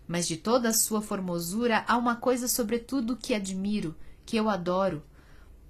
Mas 0.04 0.26
de 0.26 0.37
toda 0.37 0.70
a 0.70 0.73
sua 0.73 1.00
formosura 1.00 1.85
há 1.87 1.96
uma 1.96 2.16
coisa 2.16 2.49
sobretudo 2.49 3.16
que 3.16 3.35
admiro, 3.35 3.94
que 4.25 4.37
eu 4.37 4.49
adoro, 4.49 5.00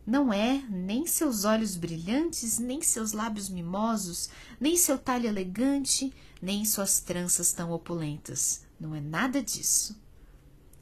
não 0.06 0.32
é 0.32 0.64
nem 0.70 1.06
seus 1.06 1.44
olhos 1.44 1.76
brilhantes, 1.76 2.58
nem 2.58 2.80
seus 2.80 3.12
lábios 3.12 3.50
mimosos, 3.50 4.30
nem 4.58 4.74
seu 4.74 4.96
talhe 4.96 5.26
elegante, 5.26 6.14
nem 6.40 6.64
suas 6.64 6.98
tranças 6.98 7.52
tão 7.52 7.72
opulentas. 7.72 8.64
Não 8.80 8.94
é 8.94 9.02
nada 9.02 9.42
disso. 9.42 10.00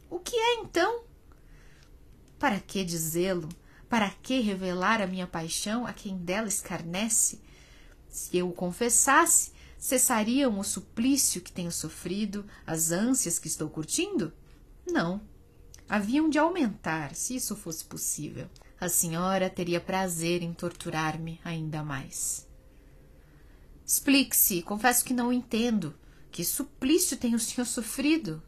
O 0.09 0.21
que 0.21 0.37
é 0.37 0.61
então? 0.61 1.03
Para 2.39 2.61
que 2.61 2.85
dizê-lo? 2.85 3.49
Para 3.95 4.11
que 4.11 4.41
revelar 4.41 5.01
a 5.01 5.07
minha 5.07 5.25
paixão 5.25 5.87
a 5.87 5.93
quem 5.93 6.17
dela 6.17 6.49
escarnece? 6.49 7.41
Se 8.09 8.37
eu 8.37 8.49
o 8.49 8.53
confessasse, 8.53 9.53
cessariam 9.79 10.59
o 10.59 10.65
suplício 10.65 11.41
que 11.41 11.53
tenho 11.53 11.71
sofrido, 11.71 12.45
as 12.67 12.91
ânsias 12.91 13.39
que 13.39 13.47
estou 13.47 13.71
curtindo? 13.71 14.33
Não. 14.85 15.21
Haviam 15.89 16.29
de 16.29 16.41
aumentar, 16.41 17.15
se 17.15 17.37
isso 17.37 17.55
fosse 17.55 17.85
possível 17.85 18.51
a 18.81 18.89
senhora 18.89 19.49
teria 19.49 19.81
prazer 19.81 20.43
em 20.43 20.53
torturar-me 20.53 21.41
ainda 21.45 21.85
mais. 21.85 22.49
Explique-se, 23.87 24.61
confesso 24.63 25.05
que 25.05 25.15
não 25.15 25.33
entendo. 25.33 25.95
Que 26.33 26.45
suplício 26.45 27.17
tem 27.17 27.37
o 27.37 27.39
senhor 27.39 27.65
sofrido? 27.65 28.43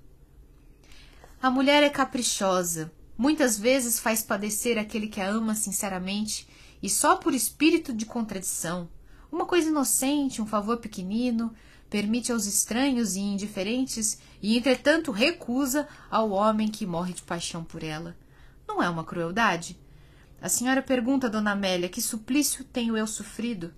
A 1.41 1.53
mulher 1.53 1.85
é 1.85 1.89
caprichosa, 1.89 2.91
muitas 3.17 3.59
vezes 3.59 3.99
faz 3.99 4.23
padecer 4.23 4.79
aquele 4.79 5.09
que 5.09 5.21
a 5.21 5.29
ama 5.29 5.55
sinceramente 5.55 6.47
e 6.83 6.89
só 6.89 7.17
por 7.17 7.35
espírito 7.35 7.93
de 7.93 8.05
contradição. 8.05 8.89
Uma 9.31 9.47
coisa 9.47 9.69
inocente, 9.69 10.43
um 10.43 10.47
favor 10.47 10.79
pequenino, 10.79 11.53
permite 11.89 12.33
aos 12.33 12.47
estranhos 12.47 13.17
e 13.17 13.21
indiferentes 13.21 14.19
e, 14.43 14.57
entretanto, 14.57 15.11
recusa 15.11 15.89
ao 16.11 16.31
homem 16.31 16.69
que 16.69 16.87
morre 16.87 17.13
de 17.13 17.23
paixão 17.23 17.65
por 17.65 17.83
ela. 17.83 18.17
Não 18.67 18.83
é 18.83 18.89
uma 18.89 19.05
crueldade? 19.05 19.79
A 20.41 20.49
senhora 20.49 20.83
pergunta 20.83 21.27
a 21.27 21.31
Dona 21.31 21.53
Amélia 21.53 21.89
que 21.89 22.01
suplício 22.01 22.65
tenho 22.65 22.97
eu 22.97 23.07
sofrido? 23.07 23.73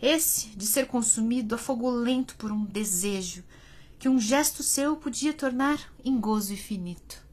Esse 0.00 0.48
de 0.48 0.66
ser 0.66 0.86
consumido 0.86 1.54
a 1.54 1.58
fogo 1.58 1.90
lento 1.90 2.36
por 2.36 2.50
um 2.50 2.64
desejo 2.64 3.44
que 3.98 4.08
um 4.08 4.18
gesto 4.18 4.62
seu 4.62 4.96
podia 4.96 5.32
tornar 5.32 5.78
em 6.02 6.18
gozo 6.18 6.54
infinito. 6.54 7.29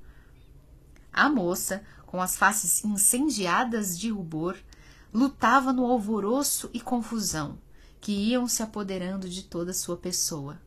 A 1.17 1.29
moça, 1.29 1.83
com 2.05 2.21
as 2.21 2.35
faces 2.35 2.83
incendiadas 2.83 3.97
de 3.97 4.09
rubor, 4.09 4.55
lutava 5.13 5.73
no 5.73 5.85
alvoroço 5.85 6.69
e 6.73 6.79
confusão 6.79 7.57
que 7.99 8.11
iam 8.11 8.47
se 8.47 8.61
apoderando 8.61 9.27
de 9.27 9.43
toda 9.43 9.73
sua 9.73 9.97
pessoa. 9.97 10.61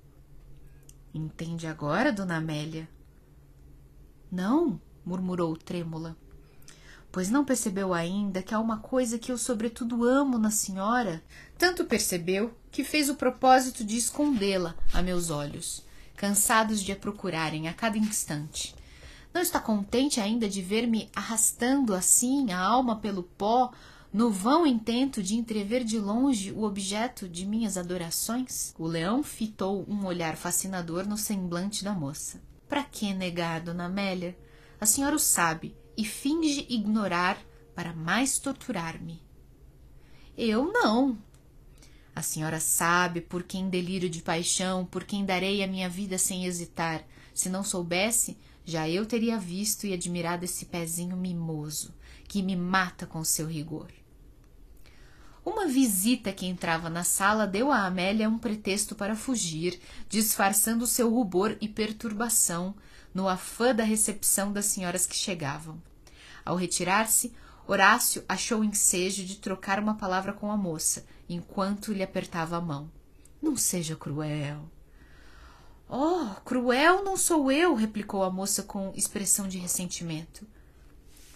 Entende 1.14 1.66
agora, 1.66 2.12
Dona 2.12 2.36
Amélia? 2.38 2.88
Não, 4.30 4.80
murmurou 5.04 5.56
trêmula 5.56 6.16
pois 7.12 7.30
não 7.30 7.44
percebeu 7.44 7.92
ainda 7.92 8.42
que 8.42 8.54
há 8.54 8.58
uma 8.58 8.78
coisa 8.78 9.18
que 9.18 9.32
eu 9.32 9.38
sobretudo 9.38 10.04
amo 10.04 10.38
na 10.38 10.50
senhora. 10.50 11.22
Tanto 11.58 11.84
percebeu 11.84 12.54
que 12.70 12.84
fez 12.84 13.08
o 13.10 13.16
propósito 13.16 13.84
de 13.84 13.96
escondê-la 13.96 14.74
a 14.92 15.02
meus 15.02 15.30
olhos, 15.30 15.84
cansados 16.16 16.80
de 16.80 16.92
a 16.92 16.96
procurarem 16.96 17.68
a 17.68 17.74
cada 17.74 17.98
instante. 17.98 18.74
Não 19.32 19.40
está 19.40 19.60
contente 19.60 20.20
ainda 20.20 20.48
de 20.48 20.60
ver-me 20.60 21.08
arrastando 21.14 21.94
assim 21.94 22.50
a 22.50 22.58
alma 22.58 22.96
pelo 22.96 23.22
pó, 23.22 23.72
no 24.12 24.28
vão 24.28 24.66
intento 24.66 25.22
de 25.22 25.36
entrever 25.36 25.84
de 25.84 25.98
longe 25.98 26.50
o 26.50 26.64
objeto 26.64 27.28
de 27.28 27.46
minhas 27.46 27.76
adorações? 27.76 28.74
O 28.76 28.86
leão 28.86 29.22
fitou 29.22 29.84
um 29.88 30.04
olhar 30.04 30.36
fascinador 30.36 31.06
no 31.06 31.16
semblante 31.16 31.84
da 31.84 31.92
moça. 31.92 32.42
Para 32.68 32.82
que 32.82 33.14
negar, 33.14 33.60
dona 33.60 33.84
Amélia? 33.84 34.36
A 34.80 34.86
senhora 34.86 35.14
o 35.14 35.18
sabe 35.18 35.76
e 35.96 36.04
finge 36.04 36.66
ignorar 36.68 37.38
para 37.72 37.92
mais 37.92 38.38
torturar-me. 38.38 39.22
Eu 40.36 40.72
não. 40.72 41.16
A 42.14 42.22
senhora 42.22 42.58
sabe 42.58 43.20
por 43.20 43.44
quem 43.44 43.68
delírio 43.68 44.10
de 44.10 44.22
paixão, 44.22 44.84
por 44.84 45.04
quem 45.04 45.24
darei 45.24 45.62
a 45.62 45.68
minha 45.68 45.88
vida 45.88 46.18
sem 46.18 46.46
hesitar. 46.46 47.04
Se 47.32 47.48
não 47.48 47.62
soubesse, 47.62 48.36
já 48.64 48.88
eu 48.88 49.04
teria 49.06 49.38
visto 49.38 49.86
e 49.86 49.92
admirado 49.92 50.44
esse 50.44 50.66
pezinho 50.66 51.16
mimoso, 51.16 51.94
que 52.28 52.42
me 52.42 52.54
mata 52.54 53.06
com 53.06 53.24
seu 53.24 53.46
rigor. 53.46 53.88
Uma 55.44 55.66
visita 55.66 56.32
que 56.32 56.46
entrava 56.46 56.90
na 56.90 57.02
sala 57.02 57.46
deu 57.46 57.72
a 57.72 57.86
Amélia 57.86 58.28
um 58.28 58.38
pretexto 58.38 58.94
para 58.94 59.16
fugir, 59.16 59.80
disfarçando 60.08 60.86
seu 60.86 61.08
rubor 61.08 61.56
e 61.60 61.68
perturbação 61.68 62.74
no 63.14 63.28
afã 63.28 63.74
da 63.74 63.82
recepção 63.82 64.52
das 64.52 64.66
senhoras 64.66 65.06
que 65.06 65.16
chegavam. 65.16 65.82
Ao 66.44 66.56
retirar-se, 66.56 67.32
Horácio 67.66 68.24
achou 68.28 68.64
ensejo 68.64 69.24
de 69.24 69.36
trocar 69.36 69.78
uma 69.78 69.94
palavra 69.94 70.32
com 70.32 70.50
a 70.50 70.56
moça, 70.56 71.06
enquanto 71.28 71.92
lhe 71.92 72.02
apertava 72.02 72.56
a 72.56 72.60
mão. 72.60 72.90
Não 73.40 73.56
seja 73.56 73.96
cruel. 73.96 74.68
Oh, 75.92 76.36
cruel 76.44 77.02
não 77.02 77.16
sou 77.16 77.50
eu, 77.50 77.74
replicou 77.74 78.22
a 78.22 78.30
moça 78.30 78.62
com 78.62 78.92
expressão 78.94 79.48
de 79.48 79.58
ressentimento. 79.58 80.46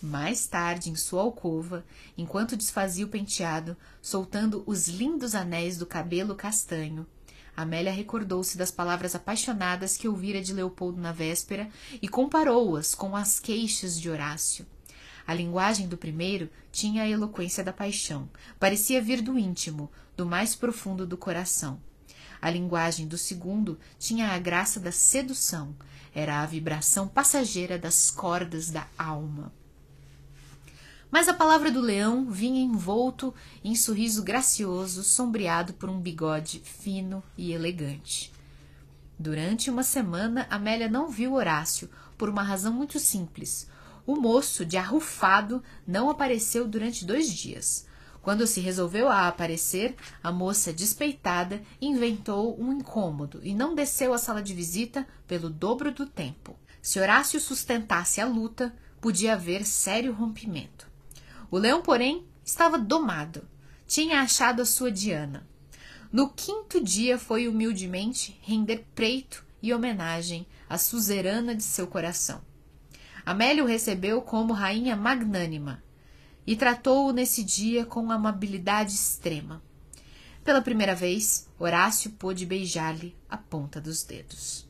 Mais 0.00 0.46
tarde, 0.46 0.90
em 0.90 0.94
sua 0.94 1.22
alcova, 1.22 1.84
enquanto 2.16 2.56
desfazia 2.56 3.04
o 3.04 3.08
penteado, 3.08 3.76
soltando 4.00 4.62
os 4.64 4.86
lindos 4.86 5.34
anéis 5.34 5.76
do 5.76 5.84
cabelo 5.84 6.36
castanho, 6.36 7.04
Amélia 7.56 7.90
recordou-se 7.90 8.56
das 8.56 8.70
palavras 8.70 9.16
apaixonadas 9.16 9.96
que 9.96 10.06
ouvira 10.06 10.40
de 10.40 10.52
Leopoldo 10.52 11.00
na 11.00 11.10
véspera 11.10 11.68
e 12.00 12.06
comparou-as 12.06 12.94
com 12.94 13.16
as 13.16 13.40
queixas 13.40 14.00
de 14.00 14.08
Horácio. 14.08 14.64
A 15.26 15.34
linguagem 15.34 15.88
do 15.88 15.96
primeiro 15.96 16.48
tinha 16.70 17.02
a 17.02 17.08
eloquência 17.08 17.64
da 17.64 17.72
paixão, 17.72 18.30
parecia 18.60 19.02
vir 19.02 19.20
do 19.20 19.36
íntimo, 19.36 19.90
do 20.16 20.24
mais 20.24 20.54
profundo 20.54 21.04
do 21.04 21.16
coração. 21.16 21.80
A 22.44 22.50
linguagem 22.50 23.08
do 23.08 23.16
segundo 23.16 23.78
tinha 23.98 24.28
a 24.28 24.38
graça 24.38 24.78
da 24.78 24.92
sedução, 24.92 25.74
era 26.14 26.42
a 26.42 26.44
vibração 26.44 27.08
passageira 27.08 27.78
das 27.78 28.10
cordas 28.10 28.70
da 28.70 28.86
alma. 28.98 29.50
Mas 31.10 31.26
a 31.26 31.32
palavra 31.32 31.70
do 31.70 31.80
leão 31.80 32.30
vinha 32.30 32.60
envolto 32.60 33.34
em 33.64 33.74
sorriso 33.74 34.22
gracioso, 34.22 35.02
sombreado 35.02 35.72
por 35.72 35.88
um 35.88 35.98
bigode 35.98 36.60
fino 36.62 37.24
e 37.34 37.50
elegante. 37.50 38.30
Durante 39.18 39.70
uma 39.70 39.82
semana, 39.82 40.46
Amélia 40.50 40.86
não 40.86 41.08
viu 41.08 41.32
Horácio, 41.32 41.88
por 42.18 42.28
uma 42.28 42.42
razão 42.42 42.74
muito 42.74 43.00
simples. 43.00 43.70
O 44.06 44.16
moço, 44.16 44.66
de 44.66 44.76
arrufado, 44.76 45.62
não 45.86 46.10
apareceu 46.10 46.68
durante 46.68 47.06
dois 47.06 47.32
dias. 47.32 47.86
Quando 48.24 48.46
se 48.46 48.58
resolveu 48.58 49.10
a 49.10 49.28
aparecer, 49.28 49.94
a 50.22 50.32
moça 50.32 50.72
despeitada 50.72 51.60
inventou 51.78 52.58
um 52.58 52.72
incômodo 52.72 53.38
e 53.42 53.54
não 53.54 53.74
desceu 53.74 54.14
à 54.14 54.18
sala 54.18 54.42
de 54.42 54.54
visita 54.54 55.06
pelo 55.28 55.50
dobro 55.50 55.92
do 55.92 56.06
tempo. 56.06 56.56
Se 56.80 56.98
Horácio 56.98 57.38
sustentasse 57.38 58.22
a 58.22 58.26
luta, 58.26 58.74
podia 58.98 59.34
haver 59.34 59.66
sério 59.66 60.14
rompimento. 60.14 60.88
O 61.50 61.58
leão, 61.58 61.82
porém, 61.82 62.24
estava 62.42 62.78
domado. 62.78 63.46
Tinha 63.86 64.22
achado 64.22 64.62
a 64.62 64.64
sua 64.64 64.90
Diana. 64.90 65.46
No 66.10 66.30
quinto 66.30 66.82
dia 66.82 67.18
foi 67.18 67.46
humildemente 67.46 68.40
render 68.40 68.86
preito 68.94 69.44
e 69.60 69.74
homenagem 69.74 70.46
à 70.66 70.78
suzerana 70.78 71.54
de 71.54 71.62
seu 71.62 71.86
coração. 71.86 72.40
Amélia 73.26 73.62
o 73.62 73.66
recebeu 73.66 74.22
como 74.22 74.54
rainha 74.54 74.96
magnânima, 74.96 75.82
e 76.46 76.56
tratou-o 76.56 77.12
nesse 77.12 77.42
dia 77.42 77.86
com 77.86 78.10
amabilidade 78.10 78.92
extrema. 78.92 79.62
Pela 80.44 80.60
primeira 80.60 80.94
vez, 80.94 81.48
Horácio 81.58 82.10
pôde 82.12 82.44
beijar-lhe 82.44 83.16
a 83.28 83.36
ponta 83.36 83.80
dos 83.80 84.02
dedos. 84.02 84.68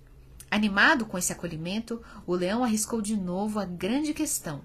Animado 0.50 1.04
com 1.04 1.18
esse 1.18 1.32
acolhimento, 1.32 2.00
o 2.24 2.34
leão 2.34 2.62
arriscou 2.62 3.02
de 3.02 3.16
novo 3.16 3.58
a 3.58 3.64
grande 3.64 4.14
questão. 4.14 4.62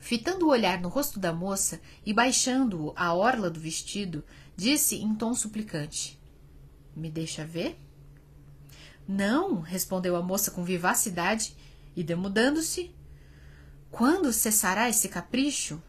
Fitando 0.00 0.46
o 0.46 0.50
olhar 0.50 0.80
no 0.80 0.88
rosto 0.88 1.20
da 1.20 1.32
moça 1.32 1.80
e 2.04 2.12
baixando-o 2.12 2.92
à 2.96 3.14
orla 3.14 3.48
do 3.48 3.60
vestido, 3.60 4.24
disse 4.56 4.96
em 4.96 5.14
tom 5.14 5.34
suplicante: 5.34 6.18
Me 6.96 7.08
deixa 7.08 7.44
ver? 7.44 7.78
Não, 9.06 9.60
respondeu 9.60 10.16
a 10.16 10.22
moça 10.22 10.50
com 10.50 10.64
vivacidade 10.64 11.56
e, 11.94 12.02
demudando-se, 12.02 12.94
quando 13.90 14.32
cessará 14.32 14.88
esse 14.88 15.08
capricho? 15.08 15.80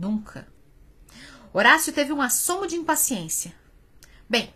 Nunca. 0.00 0.48
Horácio 1.52 1.92
teve 1.92 2.10
um 2.10 2.22
assomo 2.22 2.66
de 2.66 2.74
impaciência. 2.74 3.54
Bem, 4.26 4.50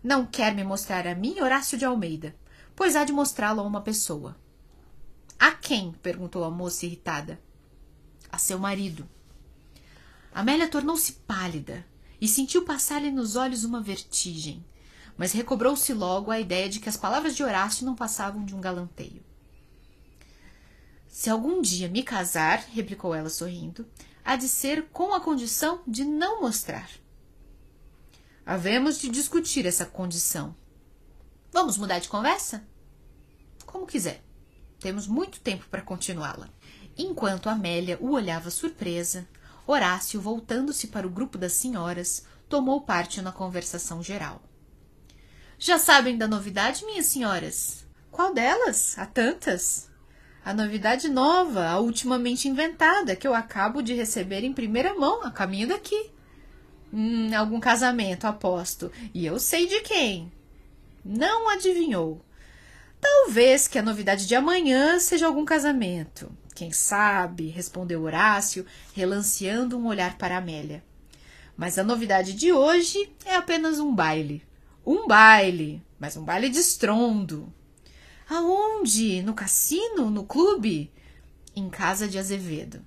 não 0.00 0.24
quer 0.24 0.54
me 0.54 0.62
mostrar 0.62 1.04
a 1.04 1.16
mim, 1.16 1.40
Horácio 1.40 1.76
de 1.76 1.84
Almeida, 1.84 2.36
pois 2.76 2.94
há 2.94 3.02
de 3.02 3.12
mostrá-lo 3.12 3.60
a 3.60 3.64
uma 3.64 3.80
pessoa. 3.80 4.36
A 5.36 5.50
quem? 5.50 5.90
perguntou 5.94 6.44
a 6.44 6.50
moça 6.50 6.86
irritada. 6.86 7.40
A 8.30 8.38
seu 8.38 8.56
marido. 8.56 9.08
Amélia 10.32 10.68
tornou-se 10.68 11.12
pálida 11.26 11.84
e 12.20 12.28
sentiu 12.28 12.64
passar-lhe 12.64 13.10
nos 13.10 13.34
olhos 13.34 13.64
uma 13.64 13.80
vertigem, 13.80 14.64
mas 15.16 15.32
recobrou-se 15.32 15.92
logo 15.92 16.30
à 16.30 16.38
ideia 16.38 16.68
de 16.68 16.78
que 16.78 16.88
as 16.88 16.96
palavras 16.96 17.34
de 17.34 17.42
Horácio 17.42 17.84
não 17.84 17.96
passavam 17.96 18.44
de 18.44 18.54
um 18.54 18.60
galanteio. 18.60 19.24
Se 21.08 21.30
algum 21.30 21.60
dia 21.60 21.88
me 21.88 22.04
casar, 22.04 22.64
replicou 22.72 23.12
ela 23.12 23.28
sorrindo, 23.28 23.86
há 24.24 24.36
de 24.36 24.48
ser 24.48 24.88
com 24.90 25.12
a 25.12 25.20
condição 25.20 25.82
de 25.86 26.04
não 26.04 26.40
mostrar. 26.40 26.88
Havemos 28.46 28.98
de 28.98 29.08
discutir 29.08 29.66
essa 29.66 29.84
condição. 29.84 30.54
Vamos 31.52 31.76
mudar 31.76 31.98
de 31.98 32.08
conversa? 32.08 32.64
Como 33.64 33.86
quiser. 33.86 34.22
Temos 34.80 35.06
muito 35.06 35.40
tempo 35.40 35.66
para 35.70 35.82
continuá-la. 35.82 36.48
Enquanto 36.96 37.48
Amélia 37.48 37.98
o 38.00 38.12
olhava 38.12 38.50
surpresa, 38.50 39.26
Horácio, 39.66 40.20
voltando-se 40.20 40.88
para 40.88 41.06
o 41.06 41.10
grupo 41.10 41.38
das 41.38 41.54
senhoras, 41.54 42.24
tomou 42.48 42.82
parte 42.82 43.22
na 43.22 43.32
conversação 43.32 44.02
geral. 44.02 44.42
Já 45.58 45.78
sabem 45.78 46.18
da 46.18 46.28
novidade, 46.28 46.84
minhas 46.84 47.06
senhoras? 47.06 47.86
Qual 48.10 48.34
delas? 48.34 48.98
Há 48.98 49.06
tantas? 49.06 49.88
A 50.44 50.52
novidade 50.52 51.08
nova, 51.08 51.66
a 51.68 51.80
ultimamente 51.80 52.48
inventada, 52.48 53.16
que 53.16 53.26
eu 53.26 53.34
acabo 53.34 53.82
de 53.82 53.94
receber 53.94 54.44
em 54.44 54.52
primeira 54.52 54.92
mão, 54.94 55.24
a 55.24 55.30
caminho 55.30 55.68
daqui. 55.68 56.10
Hum, 56.92 57.34
algum 57.34 57.58
casamento, 57.58 58.26
aposto. 58.26 58.92
E 59.14 59.24
eu 59.24 59.38
sei 59.40 59.66
de 59.66 59.80
quem. 59.80 60.30
Não 61.02 61.48
adivinhou. 61.48 62.22
Talvez 63.00 63.66
que 63.66 63.78
a 63.78 63.82
novidade 63.82 64.26
de 64.26 64.34
amanhã 64.34 64.98
seja 65.00 65.26
algum 65.26 65.44
casamento. 65.44 66.30
Quem 66.54 66.70
sabe, 66.72 67.48
respondeu 67.48 68.02
Horácio, 68.02 68.66
relanceando 68.94 69.78
um 69.78 69.86
olhar 69.86 70.18
para 70.18 70.36
Amélia. 70.36 70.84
Mas 71.56 71.78
a 71.78 71.82
novidade 71.82 72.34
de 72.34 72.52
hoje 72.52 73.10
é 73.24 73.34
apenas 73.34 73.78
um 73.78 73.94
baile. 73.94 74.42
Um 74.84 75.06
baile, 75.06 75.82
mas 75.98 76.16
um 76.16 76.24
baile 76.24 76.50
de 76.50 76.58
estrondo. 76.58 77.52
Aonde? 78.28 79.22
No 79.22 79.34
cassino? 79.34 80.10
No 80.10 80.24
clube? 80.24 80.90
Em 81.54 81.68
casa 81.68 82.08
de 82.08 82.18
Azevedo. 82.18 82.84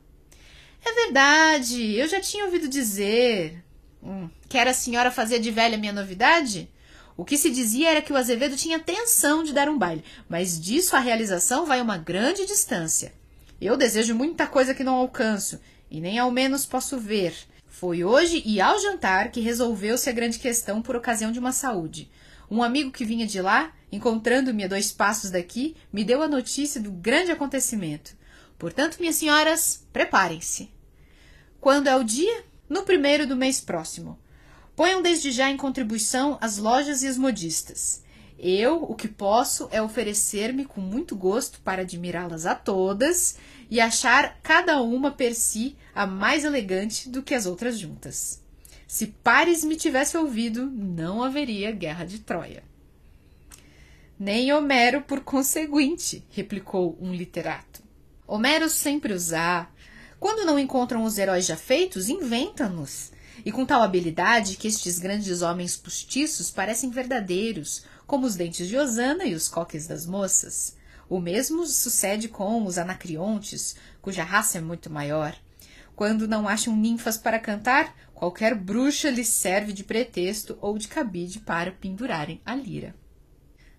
É 0.83 0.93
verdade, 0.93 1.95
eu 1.95 2.07
já 2.07 2.19
tinha 2.19 2.45
ouvido 2.45 2.67
dizer. 2.67 3.63
Hum, 4.01 4.29
quer 4.47 4.67
a 4.67 4.73
senhora 4.73 5.11
fazer 5.11 5.39
de 5.39 5.51
velha 5.51 5.77
minha 5.77 5.93
novidade? 5.93 6.69
O 7.15 7.25
que 7.25 7.37
se 7.37 7.49
dizia 7.49 7.89
era 7.89 8.01
que 8.01 8.13
o 8.13 8.15
Azevedo 8.15 8.55
tinha 8.55 8.79
tensão 8.79 9.43
de 9.43 9.51
dar 9.51 9.67
um 9.67 9.77
baile, 9.77 10.03
mas 10.29 10.59
disso 10.59 10.95
a 10.95 10.99
realização 10.99 11.65
vai 11.65 11.81
uma 11.81 11.97
grande 11.97 12.45
distância. 12.45 13.11
Eu 13.59 13.75
desejo 13.75 14.13
muita 14.13 14.45
coisa 14.45 14.73
que 14.73 14.83
não 14.83 14.93
alcanço, 14.93 15.59
e 15.89 15.99
nem 15.99 16.19
ao 16.19 16.29
menos 16.29 16.65
posso 16.65 16.97
ver. 16.99 17.33
Foi 17.67 18.03
hoje 18.03 18.43
e 18.45 18.61
ao 18.61 18.79
jantar 18.79 19.31
que 19.31 19.39
resolveu-se 19.39 20.09
a 20.09 20.13
grande 20.13 20.37
questão 20.37 20.81
por 20.81 20.95
ocasião 20.95 21.31
de 21.31 21.39
uma 21.39 21.51
saúde. 21.51 22.09
Um 22.49 22.63
amigo 22.63 22.91
que 22.91 23.05
vinha 23.05 23.27
de 23.27 23.41
lá, 23.41 23.73
encontrando-me 23.91 24.63
a 24.63 24.67
dois 24.67 24.91
passos 24.91 25.29
daqui, 25.29 25.75
me 25.91 26.03
deu 26.03 26.21
a 26.21 26.27
notícia 26.27 26.79
do 26.79 26.91
grande 26.91 27.31
acontecimento. 27.31 28.15
Portanto, 28.57 28.97
minhas 28.99 29.15
senhoras, 29.15 29.85
preparem-se. 29.91 30.71
Quando 31.59 31.87
é 31.87 31.95
o 31.95 32.03
dia? 32.03 32.43
No 32.69 32.83
primeiro 32.83 33.27
do 33.27 33.35
mês 33.35 33.59
próximo. 33.59 34.17
Ponham 34.75 35.01
desde 35.01 35.31
já 35.31 35.49
em 35.49 35.57
contribuição 35.57 36.37
as 36.39 36.57
lojas 36.57 37.03
e 37.03 37.07
as 37.07 37.17
modistas. 37.17 38.03
Eu, 38.37 38.83
o 38.83 38.93
que 38.93 39.07
posso 39.07 39.67
é 39.71 39.81
oferecer-me 39.81 40.63
com 40.63 40.79
muito 40.79 41.15
gosto 41.15 41.59
para 41.61 41.81
admirá-las 41.81 42.45
a 42.45 42.53
todas 42.53 43.35
e 43.69 43.81
achar 43.81 44.39
cada 44.43 44.81
uma 44.81 45.11
per 45.11 45.33
si 45.33 45.75
a 45.95 46.05
mais 46.05 46.45
elegante 46.45 47.09
do 47.09 47.23
que 47.23 47.33
as 47.33 47.45
outras 47.47 47.79
juntas. 47.79 48.43
Se 48.87 49.07
Paris 49.07 49.65
me 49.65 49.75
tivesse 49.75 50.15
ouvido, 50.15 50.65
não 50.65 51.21
haveria 51.21 51.71
guerra 51.71 52.05
de 52.05 52.19
Troia. 52.19 52.63
Nem 54.17 54.51
Homero, 54.53 55.01
por 55.01 55.19
conseguinte, 55.19 56.25
replicou 56.29 56.97
um 57.01 57.13
literato. 57.13 57.83
Homero 58.25 58.69
sempre 58.69 59.11
os 59.11 59.33
há. 59.33 59.67
Quando 60.19 60.45
não 60.45 60.57
encontram 60.57 61.03
os 61.03 61.17
heróis 61.17 61.45
já 61.45 61.57
feitos, 61.57 62.07
inventa-nos. 62.07 63.11
E 63.45 63.51
com 63.51 63.65
tal 63.65 63.83
habilidade 63.83 64.55
que 64.55 64.69
estes 64.69 64.97
grandes 64.97 65.41
homens 65.41 65.75
postiços 65.75 66.49
parecem 66.49 66.89
verdadeiros, 66.89 67.83
como 68.07 68.25
os 68.25 68.35
dentes 68.35 68.69
de 68.69 68.77
Osana 68.77 69.25
e 69.25 69.35
os 69.35 69.49
coques 69.49 69.85
das 69.85 70.05
moças. 70.05 70.75
O 71.09 71.19
mesmo 71.19 71.65
sucede 71.65 72.29
com 72.29 72.65
os 72.65 72.77
anacriontes, 72.77 73.75
cuja 74.01 74.23
raça 74.23 74.57
é 74.57 74.61
muito 74.61 74.89
maior. 74.89 75.35
Quando 75.95 76.27
não 76.27 76.47
acham 76.47 76.75
ninfas 76.75 77.17
para 77.17 77.39
cantar, 77.39 77.95
qualquer 78.17 78.55
bruxa 78.55 79.11
lhes 79.11 79.27
serve 79.27 79.71
de 79.71 79.83
pretexto 79.83 80.57
ou 80.59 80.75
de 80.75 80.87
cabide 80.87 81.39
para 81.39 81.71
pendurarem 81.71 82.41
a 82.43 82.55
lira. 82.55 82.95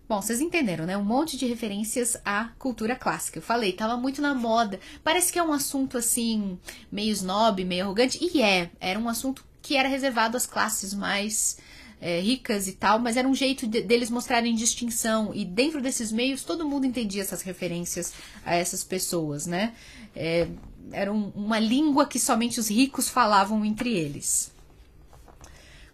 Bom, 0.08 0.22
vocês 0.22 0.40
entenderam, 0.40 0.86
né? 0.86 0.96
Um 0.96 1.04
monte 1.04 1.36
de 1.36 1.44
referências 1.44 2.16
à 2.24 2.50
cultura 2.56 2.94
clássica. 2.94 3.38
Eu 3.38 3.42
falei, 3.42 3.72
tava 3.72 3.96
muito 3.96 4.22
na 4.22 4.34
moda. 4.34 4.78
Parece 5.02 5.32
que 5.32 5.40
é 5.40 5.42
um 5.42 5.52
assunto 5.52 5.98
assim, 5.98 6.56
meio 6.90 7.10
snob, 7.10 7.64
meio 7.64 7.84
arrogante. 7.84 8.18
E 8.22 8.40
é, 8.40 8.70
era 8.80 8.98
um 8.98 9.08
assunto 9.08 9.44
que 9.60 9.76
era 9.76 9.88
reservado 9.88 10.36
às 10.36 10.46
classes 10.46 10.94
mais 10.94 11.58
é, 12.00 12.20
ricas 12.20 12.68
e 12.68 12.72
tal, 12.72 13.00
mas 13.00 13.16
era 13.16 13.26
um 13.26 13.34
jeito 13.34 13.66
de, 13.66 13.82
deles 13.82 14.08
mostrarem 14.08 14.54
distinção. 14.54 15.34
E 15.34 15.44
dentro 15.44 15.82
desses 15.82 16.12
meios, 16.12 16.44
todo 16.44 16.66
mundo 16.66 16.86
entendia 16.86 17.22
essas 17.22 17.42
referências 17.42 18.14
a 18.46 18.54
essas 18.54 18.84
pessoas, 18.84 19.46
né? 19.46 19.74
É, 20.14 20.48
era 20.92 21.12
um, 21.12 21.30
uma 21.34 21.58
língua 21.58 22.06
que 22.06 22.18
somente 22.18 22.60
os 22.60 22.68
ricos 22.68 23.08
falavam 23.08 23.64
entre 23.64 23.92
eles. 23.92 24.52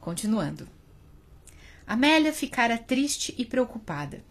Continuando. 0.01 0.69
Amélia 1.87 2.33
ficara 2.33 2.79
triste 2.79 3.35
e 3.37 3.45
preocupada. 3.45 4.25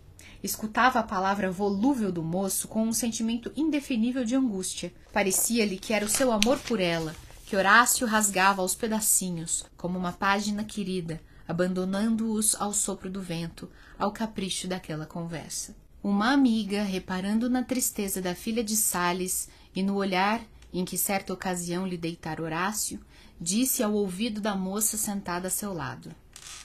Escutava 0.44 1.00
a 1.00 1.04
palavra 1.04 1.52
volúvel 1.52 2.12
do 2.12 2.22
moço 2.22 2.68
com 2.68 2.84
um 2.84 2.94
sentimento 2.94 3.52
indefinível 3.56 4.26
de 4.26 4.36
angústia. 4.36 4.94
Parecia-lhe 5.12 5.78
que 5.78 5.94
era 5.94 6.06
o 6.06 6.10
seu 6.10 6.32
amor 6.32 6.60
por 6.60 6.80
ela, 6.80 7.16
que 7.46 7.56
Horácio 7.56 8.06
rasgava 8.06 8.62
aos 8.62 8.76
pedacinhos, 8.76 9.66
como 9.78 9.98
uma 9.98 10.12
página 10.12 10.64
querida, 10.64 11.22
abandonando-os 11.48 12.56
ao 12.56 12.74
sopro 12.74 13.10
do 13.10 13.22
vento, 13.22 13.70
ao 13.98 14.12
capricho 14.12 14.68
daquela 14.68 15.06
conversa. 15.06 15.76
Uma 16.04 16.34
amiga, 16.34 16.84
reparando 16.84 17.50
na 17.50 17.64
tristeza 17.64 18.22
da 18.22 18.36
filha 18.36 18.64
de 18.64 18.76
Sales 18.76 19.48
e 19.74 19.82
no 19.82 19.96
olhar 19.96 20.42
em 20.74 20.84
que 20.84 20.98
certa 20.98 21.32
ocasião 21.32 21.86
lhe 21.86 21.98
deitara 21.98 22.42
Horácio, 22.42 23.00
disse 23.40 23.84
ao 23.84 23.94
ouvido 23.94 24.42
da 24.42 24.56
moça 24.56 24.98
sentada 24.98 25.48
a 25.48 25.52
seu 25.52 25.72
lado. 25.74 26.14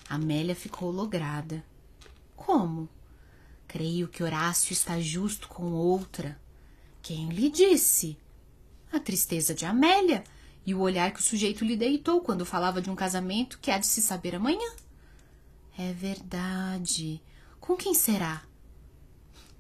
Amélia 0.09 0.55
ficou 0.55 0.91
lograda. 0.91 1.63
Como? 2.35 2.89
Creio 3.67 4.09
que 4.09 4.23
Horácio 4.23 4.73
está 4.73 4.99
justo 4.99 5.47
com 5.49 5.73
outra. 5.73 6.41
Quem 7.03 7.29
lhe 7.29 7.51
disse? 7.51 8.17
A 8.91 8.99
tristeza 8.99 9.55
de 9.55 9.67
Amélia. 9.67 10.25
e 10.65 10.75
o 10.75 10.81
olhar 10.81 11.11
que 11.13 11.21
o 11.21 11.23
sujeito 11.23 11.65
lhe 11.65 11.77
deitou 11.77 12.21
quando 12.21 12.45
falava 12.45 12.83
de 12.83 12.91
um 12.91 12.95
casamento 12.95 13.59
que 13.59 13.71
há 13.71 13.79
de 13.79 13.87
se 13.87 14.03
saber 14.03 14.35
amanhã. 14.35 14.71
É 15.79 15.93
verdade. 15.95 17.23
Com 17.59 17.75
quem 17.75 17.95
será? 17.95 18.43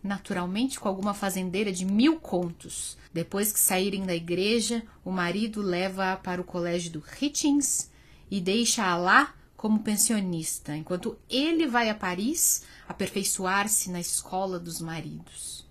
Naturalmente 0.03 0.79
com 0.79 0.89
alguma 0.89 1.13
fazendeira 1.13 1.73
de 1.73 1.85
mil 1.85 2.21
contos. 2.21 2.97
Depois 3.13 3.53
que 3.53 3.59
saírem 3.59 4.07
da 4.07 4.15
igreja, 4.15 4.83
o 5.05 5.11
marido 5.11 5.61
leva-a 5.61 6.17
para 6.17 6.41
o 6.41 6.45
colégio 6.45 6.93
do 6.93 7.03
Hitchings 7.21 7.91
e 8.31 8.41
deixa-a 8.41 8.97
lá 8.97 9.35
como 9.57 9.81
pensionista, 9.81 10.77
enquanto 10.77 11.19
ele 11.29 11.67
vai 11.67 11.91
a 11.91 11.95
Paris 11.95 12.63
aperfeiçoar-se 12.87 13.91
na 13.91 13.99
escola 13.99 14.57
dos 14.57 14.81
maridos. 14.81 15.67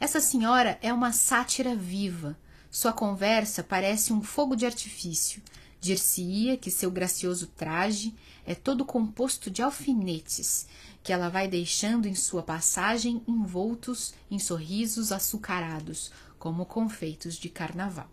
Essa 0.00 0.18
senhora 0.20 0.78
é 0.80 0.90
uma 0.90 1.12
sátira 1.12 1.76
viva. 1.76 2.38
Sua 2.70 2.92
conversa 2.92 3.62
parece 3.62 4.14
um 4.14 4.22
fogo 4.22 4.56
de 4.56 4.64
artifício. 4.64 5.42
Dir-se-ia 5.80 6.56
que 6.56 6.70
seu 6.70 6.90
gracioso 6.90 7.48
traje 7.48 8.14
é 8.48 8.54
todo 8.54 8.82
composto 8.82 9.50
de 9.50 9.60
alfinetes, 9.60 10.66
que 11.02 11.12
ela 11.12 11.28
vai 11.28 11.46
deixando 11.46 12.08
em 12.08 12.14
sua 12.14 12.42
passagem 12.42 13.20
envoltos 13.28 14.14
em 14.30 14.38
sorrisos 14.38 15.12
açucarados, 15.12 16.10
como 16.38 16.64
confeitos 16.64 17.36
de 17.36 17.50
carnaval. 17.50 18.08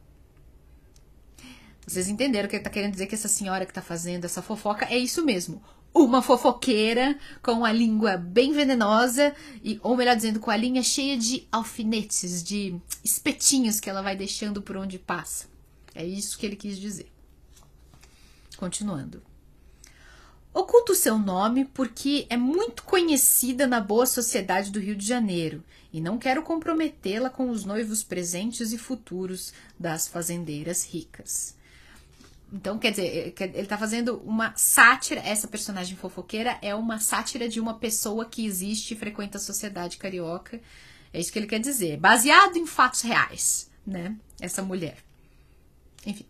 Vocês 1.87 2.09
entenderam 2.09 2.49
que 2.49 2.55
ele 2.57 2.59
está 2.59 2.69
querendo 2.69 2.91
dizer 2.91 3.07
que 3.07 3.15
essa 3.15 3.29
senhora 3.29 3.63
que 3.65 3.71
está 3.71 3.81
fazendo 3.81 4.25
essa 4.25 4.41
fofoca 4.41 4.85
é 4.93 4.97
isso 4.97 5.23
mesmo. 5.23 5.63
Uma 5.93 6.21
fofoqueira 6.21 7.17
com 7.41 7.63
a 7.63 7.71
língua 7.71 8.17
bem 8.17 8.51
venenosa, 8.51 9.33
e, 9.63 9.79
ou 9.81 9.95
melhor 9.95 10.17
dizendo, 10.17 10.41
com 10.41 10.51
a 10.51 10.57
linha 10.57 10.83
cheia 10.83 11.17
de 11.17 11.47
alfinetes, 11.49 12.43
de 12.43 12.75
espetinhos 13.01 13.79
que 13.79 13.89
ela 13.89 14.01
vai 14.01 14.17
deixando 14.17 14.61
por 14.61 14.75
onde 14.75 14.99
passa. 14.99 15.47
É 15.93 16.05
isso 16.05 16.37
que 16.37 16.45
ele 16.45 16.57
quis 16.57 16.77
dizer. 16.77 17.09
Continuando. 18.57 19.23
Oculto 20.55 20.95
seu 20.95 21.19
nome 21.19 21.65
porque 21.65 22.25
é 22.29 22.37
muito 22.37 22.83
conhecida 22.83 23.67
na 23.67 23.81
boa 23.81 24.05
sociedade 24.05 24.71
do 24.71 24.79
Rio 24.79 24.95
de 24.95 25.05
Janeiro 25.05 25.61
e 25.91 25.99
não 25.99 26.17
quero 26.17 26.43
comprometê-la 26.43 27.29
com 27.29 27.49
os 27.49 27.65
noivos 27.65 28.05
presentes 28.05 28.71
e 28.71 28.77
futuros 28.77 29.51
das 29.77 30.07
fazendeiras 30.07 30.85
ricas. 30.85 31.57
Então, 32.53 32.79
quer 32.79 32.91
dizer, 32.91 33.35
é, 33.37 33.43
ele 33.43 33.63
está 33.63 33.77
fazendo 33.77 34.15
uma 34.25 34.55
sátira. 34.55 35.19
Essa 35.19 35.45
personagem 35.45 35.97
fofoqueira 35.97 36.57
é 36.61 36.73
uma 36.73 36.99
sátira 36.99 37.49
de 37.49 37.59
uma 37.59 37.73
pessoa 37.73 38.23
que 38.23 38.45
existe 38.45 38.93
e 38.93 38.97
frequenta 38.97 39.37
a 39.37 39.41
sociedade 39.41 39.97
carioca. 39.97 40.61
É 41.11 41.19
isso 41.19 41.33
que 41.33 41.39
ele 41.39 41.47
quer 41.47 41.59
dizer. 41.59 41.97
Baseado 41.97 42.55
em 42.55 42.65
fatos 42.65 43.01
reais, 43.01 43.69
né? 43.85 44.15
Essa 44.39 44.63
mulher. 44.63 44.99
Enfim. 46.05 46.25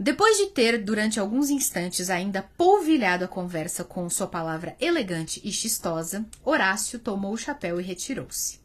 Depois 0.00 0.36
de 0.36 0.46
ter, 0.46 0.84
durante 0.84 1.18
alguns 1.18 1.50
instantes, 1.50 2.08
ainda 2.08 2.48
polvilhado 2.56 3.24
a 3.24 3.28
conversa 3.28 3.82
com 3.82 4.08
sua 4.08 4.28
palavra 4.28 4.76
elegante 4.80 5.40
e 5.42 5.50
chistosa, 5.50 6.24
Horácio 6.44 7.00
tomou 7.00 7.32
o 7.32 7.36
chapéu 7.36 7.80
e 7.80 7.84
retirou-se. 7.84 8.60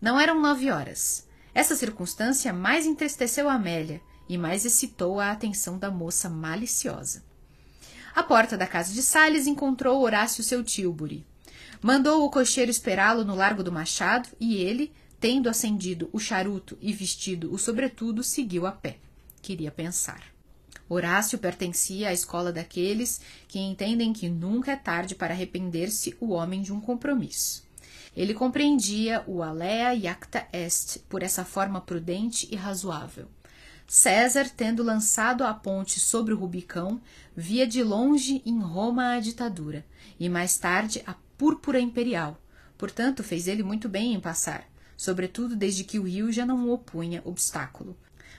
Não 0.00 0.18
eram 0.18 0.40
nove 0.40 0.70
horas. 0.70 1.26
Essa 1.54 1.76
circunstância 1.76 2.50
mais 2.50 2.86
entristeceu 2.86 3.50
Amélia 3.50 4.00
e 4.26 4.38
mais 4.38 4.64
excitou 4.64 5.20
a 5.20 5.32
atenção 5.32 5.78
da 5.78 5.90
moça 5.90 6.30
maliciosa. 6.30 7.22
À 8.14 8.22
porta 8.22 8.56
da 8.56 8.66
casa 8.66 8.94
de 8.94 9.02
Salles 9.02 9.46
encontrou 9.46 10.00
Horácio 10.00 10.42
seu 10.42 10.64
Tilbury. 10.64 11.26
Mandou 11.82 12.24
o 12.24 12.30
cocheiro 12.30 12.70
esperá-lo 12.70 13.22
no 13.22 13.34
Largo 13.34 13.62
do 13.62 13.70
Machado 13.70 14.30
e 14.40 14.56
ele, 14.56 14.94
tendo 15.20 15.50
acendido 15.50 16.08
o 16.10 16.18
charuto 16.18 16.78
e 16.80 16.90
vestido 16.90 17.52
o 17.52 17.58
sobretudo, 17.58 18.22
seguiu 18.22 18.66
a 18.66 18.72
pé. 18.72 18.96
Queria 19.42 19.70
pensar. 19.70 20.33
Horácio 20.88 21.38
pertencia 21.38 22.08
à 22.08 22.12
escola 22.12 22.52
daqueles 22.52 23.20
que 23.48 23.58
entendem 23.58 24.12
que 24.12 24.28
nunca 24.28 24.72
é 24.72 24.76
tarde 24.76 25.14
para 25.14 25.32
arrepender-se 25.32 26.16
o 26.20 26.30
homem 26.30 26.60
de 26.60 26.72
um 26.72 26.80
compromisso. 26.80 27.64
Ele 28.16 28.34
compreendia 28.34 29.24
o 29.26 29.42
alea 29.42 29.94
iacta 29.94 30.46
est 30.52 31.00
por 31.08 31.22
essa 31.22 31.44
forma 31.44 31.80
prudente 31.80 32.46
e 32.50 32.54
razoável. 32.54 33.28
César, 33.86 34.48
tendo 34.48 34.82
lançado 34.82 35.44
a 35.44 35.52
ponte 35.52 35.98
sobre 36.00 36.32
o 36.32 36.36
Rubicão, 36.36 37.00
via 37.36 37.66
de 37.66 37.82
longe 37.82 38.40
em 38.46 38.58
Roma 38.58 39.14
a 39.14 39.20
ditadura, 39.20 39.84
e 40.18 40.28
mais 40.28 40.56
tarde 40.56 41.02
a 41.06 41.14
púrpura 41.36 41.80
imperial. 41.80 42.40
Portanto, 42.78 43.22
fez 43.22 43.46
ele 43.46 43.62
muito 43.62 43.88
bem 43.88 44.14
em 44.14 44.20
passar, 44.20 44.64
sobretudo 44.96 45.56
desde 45.56 45.84
que 45.84 45.98
o 45.98 46.04
rio 46.04 46.32
já 46.32 46.46
não 46.46 46.70
opunha 46.70 47.22
obstáculo. 47.24 47.96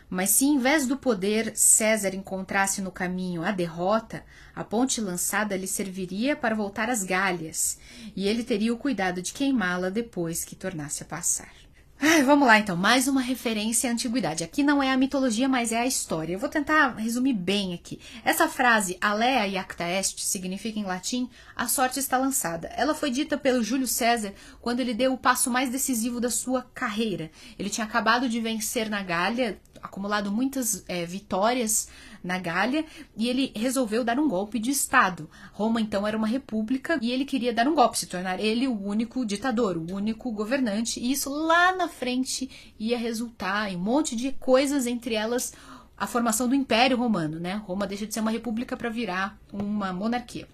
Mas 0.09 0.29
se 0.31 0.45
em 0.45 0.57
vez 0.57 0.85
do 0.85 0.97
poder 0.97 1.55
César 1.55 2.13
encontrasse 2.13 2.81
no 2.81 2.91
caminho 2.91 3.43
a 3.43 3.51
derrota, 3.51 4.23
a 4.55 4.63
ponte 4.63 5.01
lançada 5.01 5.57
lhe 5.57 5.67
serviria 5.67 6.35
para 6.35 6.55
voltar 6.55 6.89
às 6.89 7.03
galhas, 7.03 7.77
e 8.15 8.27
ele 8.27 8.43
teria 8.43 8.73
o 8.73 8.77
cuidado 8.77 9.21
de 9.21 9.33
queimá-la 9.33 9.89
depois 9.89 10.45
que 10.45 10.55
tornasse 10.55 11.03
a 11.03 11.05
passar. 11.05 11.65
Ai, 11.97 12.23
vamos 12.23 12.45
lá 12.45 12.59
então, 12.59 12.75
mais 12.75 13.07
uma 13.07 13.21
referência 13.21 13.89
à 13.89 13.93
antiguidade. 13.93 14.43
Aqui 14.43 14.61
não 14.61 14.83
é 14.83 14.91
a 14.91 14.97
mitologia, 14.97 15.47
mas 15.47 15.71
é 15.71 15.79
a 15.79 15.87
história. 15.87 16.33
Eu 16.33 16.39
vou 16.39 16.49
tentar 16.49 16.89
resumir 16.95 17.33
bem 17.33 17.73
aqui. 17.73 18.01
Essa 18.23 18.49
frase, 18.49 18.97
alea 18.99 19.47
iacta 19.47 19.85
est, 19.85 20.19
significa 20.19 20.77
em 20.77 20.83
latim 20.83 21.29
a 21.55 21.69
sorte 21.69 21.97
está 21.97 22.17
lançada. 22.17 22.67
Ela 22.75 22.93
foi 22.93 23.09
dita 23.09 23.37
pelo 23.37 23.63
Júlio 23.63 23.87
César 23.87 24.33
quando 24.61 24.81
ele 24.81 24.93
deu 24.93 25.13
o 25.13 25.17
passo 25.17 25.49
mais 25.49 25.69
decisivo 25.69 26.19
da 26.19 26.29
sua 26.29 26.63
carreira. 26.73 27.31
Ele 27.57 27.69
tinha 27.69 27.85
acabado 27.87 28.27
de 28.27 28.41
vencer 28.41 28.89
na 28.89 29.01
Gália, 29.01 29.57
acumulado 29.85 30.31
muitas 30.31 30.83
é, 30.87 31.05
vitórias 31.05 31.87
na 32.23 32.37
Gália 32.39 32.85
e 33.15 33.29
ele 33.29 33.51
resolveu 33.55 34.03
dar 34.03 34.19
um 34.19 34.27
golpe 34.27 34.59
de 34.59 34.71
Estado. 34.71 35.29
Roma 35.53 35.79
então 35.79 36.05
era 36.05 36.17
uma 36.17 36.27
república 36.27 36.99
e 37.01 37.11
ele 37.11 37.23
queria 37.23 37.53
dar 37.53 37.67
um 37.67 37.75
golpe, 37.75 37.99
se 37.99 38.07
tornar 38.07 38.39
ele 38.39 38.67
o 38.67 38.85
único 38.85 39.25
ditador, 39.25 39.77
o 39.77 39.93
único 39.93 40.31
governante, 40.31 40.99
e 40.99 41.11
isso 41.11 41.29
lá 41.29 41.75
na 41.75 41.87
frente 41.87 42.73
ia 42.79 42.97
resultar 42.97 43.71
em 43.71 43.77
um 43.77 43.79
monte 43.79 44.15
de 44.15 44.31
coisas, 44.33 44.87
entre 44.87 45.15
elas 45.15 45.53
a 45.97 46.05
formação 46.05 46.49
do 46.49 46.55
Império 46.55 46.97
Romano, 46.97 47.39
né? 47.39 47.61
Roma 47.65 47.87
deixa 47.87 48.05
de 48.05 48.13
ser 48.13 48.19
uma 48.19 48.31
república 48.31 48.75
para 48.75 48.89
virar 48.89 49.37
uma 49.53 49.93
monarquia. 49.93 50.47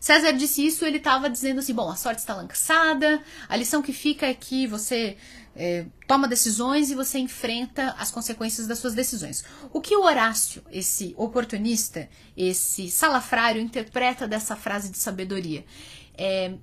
César 0.00 0.32
disse 0.32 0.64
isso, 0.66 0.84
ele 0.84 0.98
estava 0.98 1.28
dizendo 1.28 1.60
assim: 1.60 1.74
bom, 1.74 1.90
a 1.90 1.96
sorte 1.96 2.18
está 2.18 2.34
lançada, 2.34 3.22
a 3.48 3.56
lição 3.56 3.82
que 3.82 3.92
fica 3.92 4.26
é 4.26 4.34
que 4.34 4.66
você 4.66 5.16
é, 5.56 5.86
toma 6.06 6.28
decisões 6.28 6.90
e 6.90 6.94
você 6.94 7.18
enfrenta 7.18 7.90
as 7.98 8.10
consequências 8.10 8.66
das 8.66 8.78
suas 8.78 8.94
decisões. 8.94 9.44
O 9.72 9.80
que 9.80 9.96
o 9.96 10.04
Horácio, 10.04 10.62
esse 10.70 11.14
oportunista, 11.16 12.08
esse 12.36 12.88
salafrário, 12.90 13.60
interpreta 13.60 14.28
dessa 14.28 14.54
frase 14.54 14.90
de 14.90 14.98
sabedoria? 14.98 15.64
É, 16.16 16.54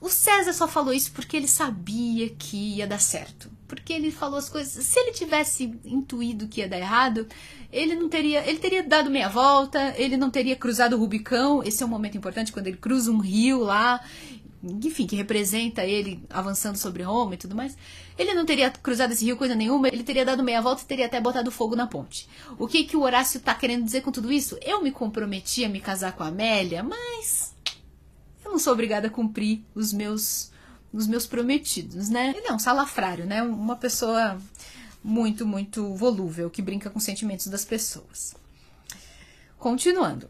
o 0.00 0.08
César 0.08 0.52
só 0.52 0.66
falou 0.66 0.92
isso 0.92 1.12
porque 1.12 1.36
ele 1.36 1.46
sabia 1.46 2.30
que 2.30 2.76
ia 2.76 2.86
dar 2.86 3.00
certo. 3.00 3.50
Porque 3.72 3.94
ele 3.94 4.10
falou 4.10 4.38
as 4.38 4.50
coisas. 4.50 4.84
Se 4.84 5.00
ele 5.00 5.12
tivesse 5.12 5.80
intuído 5.82 6.46
que 6.46 6.60
ia 6.60 6.68
dar 6.68 6.78
errado, 6.78 7.26
ele 7.72 7.94
não 7.94 8.06
teria. 8.06 8.46
Ele 8.46 8.58
teria 8.58 8.82
dado 8.82 9.08
meia 9.08 9.30
volta, 9.30 9.94
ele 9.96 10.18
não 10.18 10.28
teria 10.28 10.54
cruzado 10.54 10.94
o 10.94 10.98
Rubicão. 10.98 11.62
Esse 11.62 11.82
é 11.82 11.86
um 11.86 11.88
momento 11.88 12.18
importante 12.18 12.52
quando 12.52 12.66
ele 12.66 12.76
cruza 12.76 13.10
um 13.10 13.18
rio 13.18 13.60
lá 13.60 13.98
enfim, 14.62 15.06
que 15.06 15.16
representa 15.16 15.84
ele 15.84 16.22
avançando 16.30 16.76
sobre 16.76 17.02
Roma 17.02 17.34
e 17.34 17.36
tudo 17.36 17.56
mais, 17.56 17.76
ele 18.16 18.32
não 18.32 18.46
teria 18.46 18.70
cruzado 18.70 19.12
esse 19.12 19.24
rio 19.24 19.36
coisa 19.36 19.56
nenhuma, 19.56 19.88
ele 19.88 20.04
teria 20.04 20.24
dado 20.24 20.42
meia 20.42 20.62
volta 20.62 20.82
e 20.82 20.86
teria 20.86 21.06
até 21.06 21.20
botado 21.20 21.50
fogo 21.50 21.74
na 21.74 21.86
ponte. 21.86 22.28
O 22.58 22.68
que 22.68 22.84
que 22.84 22.96
o 22.96 23.02
Horácio 23.02 23.38
está 23.38 23.54
querendo 23.54 23.84
dizer 23.84 24.02
com 24.02 24.12
tudo 24.12 24.30
isso? 24.30 24.56
Eu 24.62 24.80
me 24.80 24.92
comprometi 24.92 25.64
a 25.64 25.68
me 25.68 25.80
casar 25.80 26.12
com 26.12 26.22
a 26.22 26.28
Amélia, 26.28 26.82
mas 26.82 27.56
eu 28.44 28.52
não 28.52 28.58
sou 28.58 28.72
obrigada 28.72 29.08
a 29.08 29.10
cumprir 29.10 29.64
os 29.74 29.92
meus 29.92 30.51
os 30.92 31.06
meus 31.06 31.26
prometidos, 31.26 32.08
né? 32.08 32.34
Ele 32.36 32.46
é 32.46 32.52
um 32.52 32.58
salafrário, 32.58 33.24
né? 33.24 33.42
Uma 33.42 33.76
pessoa 33.76 34.38
muito, 35.02 35.46
muito 35.46 35.94
volúvel, 35.94 36.50
que 36.50 36.62
brinca 36.62 36.90
com 36.90 36.98
os 36.98 37.04
sentimentos 37.04 37.46
das 37.46 37.64
pessoas. 37.64 38.34
Continuando. 39.58 40.28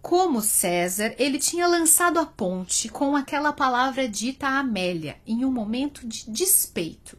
Como 0.00 0.42
César, 0.42 1.14
ele 1.18 1.38
tinha 1.38 1.66
lançado 1.66 2.18
a 2.18 2.26
ponte 2.26 2.90
com 2.90 3.16
aquela 3.16 3.54
palavra 3.54 4.06
dita 4.06 4.46
a 4.46 4.58
Amélia 4.58 5.16
em 5.26 5.46
um 5.46 5.50
momento 5.50 6.06
de 6.06 6.30
despeito. 6.30 7.16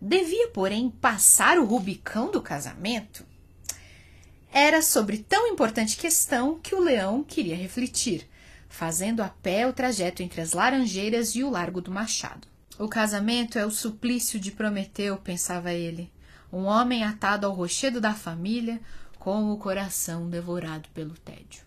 Devia, 0.00 0.48
porém, 0.48 0.90
passar 0.90 1.56
o 1.56 1.64
Rubicão 1.64 2.28
do 2.30 2.42
casamento? 2.42 3.24
Era 4.52 4.82
sobre 4.82 5.18
tão 5.18 5.46
importante 5.46 5.96
questão 5.96 6.58
que 6.58 6.74
o 6.74 6.80
leão 6.80 7.22
queria 7.22 7.54
refletir, 7.54 8.28
fazendo 8.70 9.20
a 9.20 9.28
pé 9.28 9.66
o 9.66 9.72
trajeto 9.72 10.22
entre 10.22 10.40
as 10.40 10.54
Laranjeiras 10.54 11.34
e 11.34 11.44
o 11.44 11.50
Largo 11.50 11.82
do 11.82 11.90
Machado. 11.90 12.48
O 12.78 12.88
casamento 12.88 13.58
é 13.58 13.66
o 13.66 13.70
suplício 13.70 14.40
de 14.40 14.52
Prometeu, 14.52 15.18
pensava 15.18 15.74
ele. 15.74 16.10
Um 16.50 16.64
homem 16.64 17.04
atado 17.04 17.46
ao 17.46 17.52
rochedo 17.52 18.00
da 18.00 18.14
família, 18.14 18.80
com 19.18 19.52
o 19.52 19.58
coração 19.58 20.30
devorado 20.30 20.88
pelo 20.94 21.12
tédio. 21.12 21.62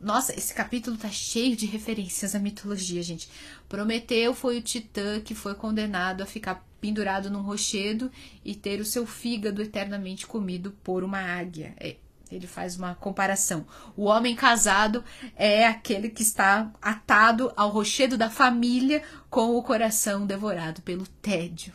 Nossa, 0.00 0.32
esse 0.32 0.54
capítulo 0.54 0.96
tá 0.96 1.10
cheio 1.10 1.56
de 1.56 1.66
referências 1.66 2.34
à 2.34 2.38
mitologia, 2.38 3.02
gente. 3.02 3.28
Prometeu 3.68 4.32
foi 4.32 4.58
o 4.58 4.62
titã 4.62 5.20
que 5.20 5.34
foi 5.34 5.56
condenado 5.56 6.22
a 6.22 6.26
ficar 6.26 6.64
pendurado 6.80 7.28
num 7.28 7.42
rochedo 7.42 8.08
e 8.44 8.54
ter 8.54 8.78
o 8.78 8.84
seu 8.84 9.04
fígado 9.04 9.60
eternamente 9.60 10.26
comido 10.26 10.70
por 10.84 11.02
uma 11.02 11.18
águia. 11.18 11.74
É, 11.78 11.96
ele 12.34 12.46
faz 12.46 12.76
uma 12.76 12.94
comparação. 12.94 13.66
O 13.96 14.04
homem 14.04 14.34
casado 14.34 15.04
é 15.36 15.66
aquele 15.66 16.08
que 16.08 16.22
está 16.22 16.70
atado 16.80 17.52
ao 17.56 17.70
rochedo 17.70 18.16
da 18.16 18.30
família 18.30 19.02
com 19.30 19.56
o 19.56 19.62
coração 19.62 20.26
devorado 20.26 20.82
pelo 20.82 21.06
tédio. 21.22 21.72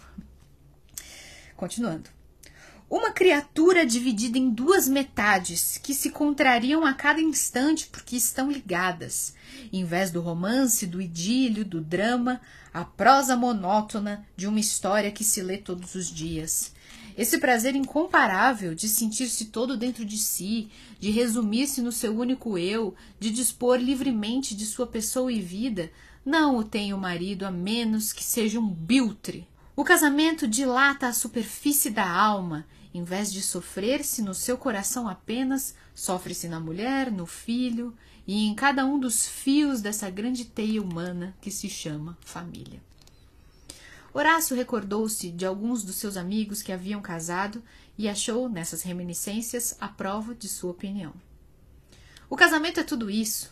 Continuando. 1.56 2.10
Uma 2.90 3.12
criatura 3.12 3.88
dividida 3.88 4.38
em 4.38 4.52
duas 4.52 4.88
metades 4.88 5.80
que 5.80 5.96
se 5.96 6.12
contrariam 6.12 6.86
a 6.86 6.94
cada 6.94 7.20
instante 7.20 7.88
porque 7.88 8.16
estão 8.16 8.52
ligadas. 8.52 9.34
Em 9.72 9.84
vez 9.84 10.12
do 10.12 10.22
romance, 10.22 10.86
do 10.86 11.02
idílio, 11.02 11.66
do 11.66 11.82
drama, 11.82 12.40
a 12.72 12.86
prosa 12.86 13.36
monótona 13.36 14.24
de 14.36 14.46
uma 14.46 14.60
história 14.60 15.12
que 15.12 15.24
se 15.24 15.42
lê 15.42 15.58
todos 15.58 15.96
os 15.96 16.08
dias. 16.08 16.72
Esse 17.18 17.38
prazer 17.38 17.76
incomparável 17.76 18.74
de 18.74 18.88
sentir-se 18.90 19.46
todo 19.46 19.78
dentro 19.78 20.04
de 20.04 20.18
si, 20.18 20.70
de 21.00 21.12
resumir-se 21.12 21.82
no 21.82 21.92
seu 21.92 22.18
único 22.18 22.58
eu, 22.58 22.96
de 23.20 23.30
dispor 23.30 23.78
livremente 23.78 24.56
de 24.56 24.66
sua 24.66 24.88
pessoa 24.88 25.32
e 25.32 25.42
vida, 25.42 25.92
não 26.26 26.58
o 26.58 26.64
tem 26.64 26.94
o 26.94 26.98
marido 26.98 27.46
a 27.46 27.52
menos 27.52 28.12
que 28.12 28.24
seja 28.24 28.60
um 28.60 28.68
biltre. 28.68 29.48
O 29.76 29.84
casamento 29.84 30.48
dilata 30.48 31.08
a 31.08 31.14
superfície 31.14 31.90
da 31.90 32.10
alma 32.10 32.66
em 32.94 33.04
vez 33.04 33.34
de 33.34 33.42
sofrer-se 33.42 34.22
no 34.22 34.36
seu 34.36 34.56
coração 34.56 35.08
apenas, 35.08 35.76
sofre-se 35.96 36.48
na 36.48 36.60
mulher, 36.60 37.12
no 37.12 37.26
filho 37.26 37.94
e 38.28 38.46
em 38.46 38.54
cada 38.54 38.86
um 38.86 39.00
dos 39.00 39.28
fios 39.28 39.82
dessa 39.82 40.10
grande 40.10 40.46
teia 40.46 40.82
humana 40.82 41.36
que 41.42 41.50
se 41.50 41.70
chama 41.70 42.18
família. 42.22 42.80
Horácio 44.14 44.56
recordou-se 44.56 45.32
de 45.32 45.44
alguns 45.44 45.84
dos 45.84 45.96
seus 45.96 46.18
amigos 46.18 46.62
que 46.62 46.72
haviam 46.72 47.02
casado 47.02 47.64
e 47.98 48.08
achou 48.08 48.48
nessas 48.48 48.84
reminiscências 48.84 49.76
a 49.80 49.88
prova 49.88 50.36
de 50.36 50.48
sua 50.48 50.70
opinião. 50.70 51.14
O 52.30 52.36
casamento 52.36 52.80
é 52.80 52.84
tudo 52.84 53.10
isso. 53.10 53.52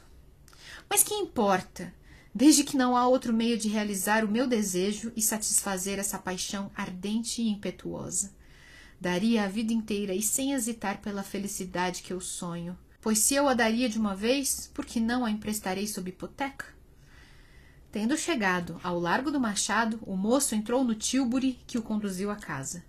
Mas 0.88 1.02
que 1.02 1.16
importa, 1.16 1.92
desde 2.34 2.64
que 2.64 2.78
não 2.78 2.96
há 2.96 3.08
outro 3.08 3.34
meio 3.34 3.58
de 3.58 3.70
realizar 3.70 4.24
o 4.24 4.32
meu 4.32 4.46
desejo 4.46 5.12
e 5.16 5.22
satisfazer 5.22 5.98
essa 5.98 6.20
paixão 6.20 6.70
ardente 6.76 7.42
e 7.42 7.50
impetuosa? 7.50 8.32
Daria 9.00 9.46
a 9.46 9.48
vida 9.48 9.74
inteira 9.74 10.14
e 10.14 10.22
sem 10.22 10.54
hesitar 10.54 11.02
pela 11.02 11.24
felicidade 11.24 12.04
que 12.04 12.14
eu 12.14 12.22
sonho. 12.22 12.78
Pois 13.02 13.18
se 13.18 13.34
eu 13.34 13.50
a 13.50 13.56
daria 13.56 13.90
de 13.90 13.98
uma 13.98 14.16
vez, 14.16 14.70
por 14.76 14.86
que 14.86 15.00
não 15.00 15.26
a 15.26 15.32
emprestarei 15.32 15.88
sob 15.88 16.08
hipoteca? 16.08 16.66
Tendo 17.92 18.18
chegado 18.18 18.80
ao 18.82 18.98
Largo 18.98 19.30
do 19.30 19.40
Machado, 19.40 20.00
o 20.04 20.16
moço 20.16 20.56
entrou 20.56 20.82
no 20.82 20.96
tilbury 20.96 21.60
que 21.68 21.78
o 21.78 21.82
conduziu 21.82 22.32
à 22.32 22.38
casa. 22.38 22.86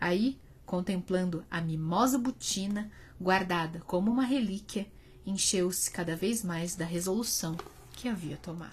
Aí, 0.00 0.38
contemplando 0.64 1.44
a 1.50 1.60
mimosa 1.60 2.16
botina, 2.16 2.90
guardada 3.20 3.80
como 3.80 4.10
uma 4.10 4.24
relíquia, 4.24 4.86
encheu-se 5.26 5.90
cada 5.90 6.16
vez 6.16 6.42
mais 6.42 6.74
da 6.74 6.86
resolução 6.86 7.58
que 7.92 8.08
havia 8.08 8.38
tomado. 8.38 8.72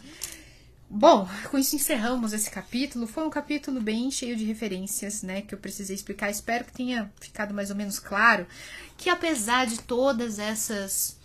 Bom, 0.89 1.27
com 1.49 1.57
isso 1.57 1.75
encerramos 1.75 2.31
esse 2.31 2.49
capítulo. 2.49 3.05
Foi 3.05 3.25
um 3.25 3.29
capítulo 3.29 3.81
bem 3.81 4.09
cheio 4.09 4.38
de 4.38 4.45
referências, 4.45 5.23
né, 5.23 5.41
que 5.41 5.53
eu 5.53 5.59
precisei 5.59 5.95
explicar. 5.95 6.29
Espero 6.29 6.63
que 6.63 6.71
tenha 6.71 7.11
ficado 7.19 7.53
mais 7.53 7.69
ou 7.69 7.75
menos 7.75 7.99
claro 7.99 8.47
que 8.95 9.09
apesar 9.09 9.65
de 9.65 9.81
todas 9.81 10.39
essas 10.39 11.17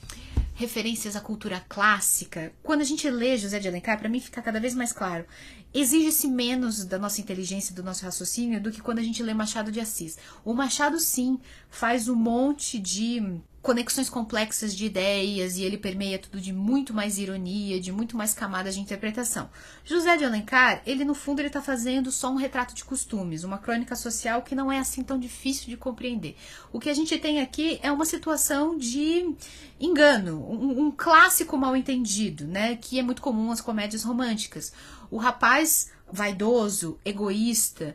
referências 0.60 1.16
à 1.16 1.20
cultura 1.22 1.64
clássica, 1.70 2.52
quando 2.62 2.82
a 2.82 2.84
gente 2.84 3.08
lê 3.08 3.38
José 3.38 3.58
de 3.58 3.66
Alencar, 3.66 3.98
para 3.98 4.10
mim 4.10 4.20
fica 4.20 4.42
cada 4.42 4.60
vez 4.60 4.74
mais 4.74 4.92
claro. 4.92 5.24
Exige-se 5.72 6.26
menos 6.26 6.84
da 6.84 6.98
nossa 6.98 7.20
inteligência, 7.20 7.74
do 7.74 7.82
nosso 7.82 8.04
raciocínio, 8.04 8.60
do 8.60 8.72
que 8.72 8.80
quando 8.80 8.98
a 8.98 9.02
gente 9.02 9.22
lê 9.22 9.32
Machado 9.32 9.70
de 9.70 9.80
Assis. 9.80 10.18
O 10.44 10.52
Machado, 10.52 10.98
sim, 10.98 11.38
faz 11.68 12.08
um 12.08 12.16
monte 12.16 12.78
de 12.78 13.40
conexões 13.62 14.08
complexas 14.08 14.74
de 14.74 14.86
ideias 14.86 15.56
e 15.56 15.62
ele 15.62 15.76
permeia 15.76 16.18
tudo 16.18 16.40
de 16.40 16.52
muito 16.52 16.94
mais 16.94 17.18
ironia, 17.18 17.78
de 17.78 17.92
muito 17.92 18.16
mais 18.16 18.32
camadas 18.32 18.74
de 18.74 18.80
interpretação. 18.80 19.50
José 19.84 20.16
de 20.16 20.24
Alencar, 20.24 20.82
ele 20.86 21.04
no 21.04 21.14
fundo 21.14 21.40
ele 21.40 21.48
está 21.48 21.60
fazendo 21.60 22.10
só 22.10 22.30
um 22.30 22.36
retrato 22.36 22.74
de 22.74 22.84
costumes, 22.84 23.44
uma 23.44 23.58
crônica 23.58 23.94
social 23.94 24.42
que 24.42 24.54
não 24.54 24.72
é 24.72 24.78
assim 24.78 25.02
tão 25.02 25.18
difícil 25.18 25.68
de 25.68 25.76
compreender. 25.76 26.36
O 26.72 26.80
que 26.80 26.88
a 26.88 26.94
gente 26.94 27.18
tem 27.18 27.40
aqui 27.40 27.78
é 27.82 27.92
uma 27.92 28.06
situação 28.06 28.78
de 28.78 29.34
engano, 29.78 30.38
um, 30.50 30.86
um 30.86 30.90
clássico 30.90 31.56
mal 31.58 31.76
entendido, 31.76 32.46
né, 32.46 32.76
que 32.76 32.98
é 32.98 33.02
muito 33.02 33.20
comum 33.20 33.48
nas 33.48 33.60
comédias 33.60 34.02
românticas. 34.02 34.72
O 35.10 35.16
rapaz 35.16 35.90
vaidoso, 36.12 36.98
egoísta, 37.04 37.94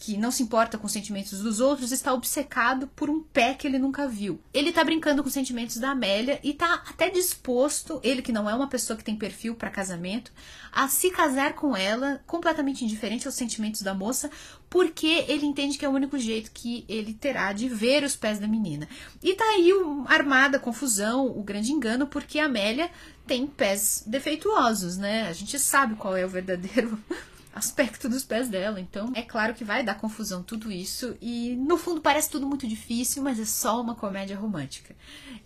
que 0.00 0.16
não 0.16 0.30
se 0.30 0.42
importa 0.42 0.76
com 0.76 0.86
os 0.86 0.92
sentimentos 0.92 1.40
dos 1.40 1.60
outros, 1.60 1.92
está 1.92 2.12
obcecado 2.12 2.86
por 2.88 3.08
um 3.08 3.22
pé 3.22 3.54
que 3.54 3.66
ele 3.66 3.78
nunca 3.78 4.06
viu. 4.06 4.38
Ele 4.52 4.68
está 4.68 4.84
brincando 4.84 5.22
com 5.22 5.28
os 5.28 5.34
sentimentos 5.34 5.76
da 5.78 5.90
Amélia 5.90 6.38
e 6.42 6.50
está 6.50 6.74
até 6.74 7.08
disposto, 7.08 8.00
ele 8.02 8.20
que 8.20 8.32
não 8.32 8.48
é 8.48 8.54
uma 8.54 8.68
pessoa 8.68 8.96
que 8.96 9.04
tem 9.04 9.16
perfil 9.16 9.54
para 9.54 9.70
casamento, 9.70 10.32
a 10.70 10.88
se 10.88 11.10
casar 11.10 11.54
com 11.54 11.76
ela, 11.76 12.20
completamente 12.26 12.84
indiferente 12.84 13.26
aos 13.26 13.36
sentimentos 13.36 13.82
da 13.82 13.94
moça, 13.94 14.30
porque 14.68 15.24
ele 15.28 15.46
entende 15.46 15.78
que 15.78 15.84
é 15.84 15.88
o 15.88 15.92
único 15.92 16.18
jeito 16.18 16.50
que 16.52 16.84
ele 16.88 17.14
terá 17.14 17.52
de 17.52 17.68
ver 17.68 18.04
os 18.04 18.16
pés 18.16 18.38
da 18.38 18.48
menina. 18.48 18.88
E 19.22 19.34
tá 19.34 19.44
aí 19.44 19.70
armada 20.06 20.58
confusão, 20.58 21.26
o 21.26 21.42
grande 21.42 21.72
engano, 21.72 22.06
porque 22.06 22.38
a 22.38 22.46
Amélia 22.46 22.90
tem 23.26 23.46
pés 23.46 24.04
defeituosos, 24.06 24.96
né? 24.96 25.28
A 25.28 25.32
gente 25.32 25.58
sabe 25.58 25.94
qual 25.94 26.16
é 26.16 26.24
o 26.24 26.28
verdadeiro 26.28 26.98
aspecto 27.54 28.08
dos 28.08 28.24
pés 28.24 28.48
dela. 28.48 28.80
Então, 28.80 29.12
é 29.14 29.22
claro 29.22 29.54
que 29.54 29.64
vai 29.64 29.82
dar 29.82 29.94
confusão 29.94 30.42
tudo 30.42 30.70
isso. 30.70 31.16
E 31.20 31.54
no 31.56 31.76
fundo 31.76 32.00
parece 32.00 32.30
tudo 32.30 32.46
muito 32.46 32.66
difícil, 32.66 33.22
mas 33.22 33.38
é 33.38 33.44
só 33.44 33.80
uma 33.80 33.94
comédia 33.94 34.36
romântica. 34.36 34.94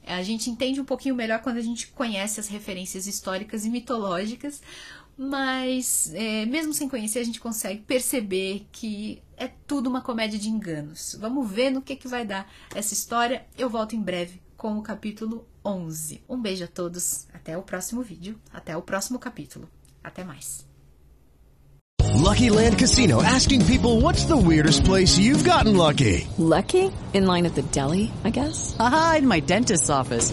A 0.07 0.23
gente 0.23 0.49
entende 0.49 0.81
um 0.81 0.85
pouquinho 0.85 1.15
melhor 1.15 1.41
quando 1.41 1.57
a 1.57 1.63
gente 1.63 1.89
conhece 1.89 2.41
as 2.41 2.49
referências 2.49 3.07
históricas 3.07 3.65
e 3.65 3.71
mitológicas. 3.71 4.63
Mas, 5.19 6.13
é, 6.15 6.45
mesmo 6.45 6.75
sem 6.75 6.89
conhecer, 6.89 7.21
a 7.21 7.25
gente 7.25 7.41
consegue 7.41 7.81
perceber 7.83 8.67
que 8.71 9.23
é 9.37 9.49
tudo 9.49 9.89
uma 9.89 10.03
comédia 10.03 10.39
de 10.39 10.49
enganos. 10.49 11.17
Vamos 11.19 11.51
ver 11.51 11.71
no 11.71 11.81
que, 11.81 11.97
que 11.97 12.07
vai 12.07 12.25
dar 12.25 12.51
essa 12.75 12.93
história. 12.93 13.47
Eu 13.57 13.71
volto 13.71 13.97
em 13.97 14.01
breve 14.01 14.43
com 14.57 14.79
o 14.79 14.83
capítulo 14.83 15.47
11. 15.67 16.23
Um 16.29 16.41
beijo 16.41 16.65
a 16.65 16.69
todos, 16.69 17.27
até 17.35 17.59
o 17.59 17.63
próximo 17.63 18.03
vídeo, 18.03 18.39
até 18.53 18.77
o 18.77 18.83
próximo 18.83 19.19
capítulo. 19.19 19.69
Até 20.03 20.23
mais. 20.23 20.65
Lucky 22.15 22.51
Land 22.51 22.79
Casino 22.79 23.23
asking 23.23 23.67
people 23.67 24.01
what's 24.01 24.25
the 24.25 24.37
weirdest 24.37 24.85
place 24.85 25.19
you've 25.19 25.45
gotten 25.45 25.77
lucky? 25.77 26.27
Lucky? 26.39 26.91
In 27.13 27.27
line 27.27 27.47
at 27.47 27.55
the 27.55 27.63
deli, 27.63 28.11
I 28.25 28.31
guess? 28.31 28.77
Aha, 28.79 29.17
in 29.19 29.27
my 29.27 29.41
dentist's 29.41 29.91
office. 29.91 30.33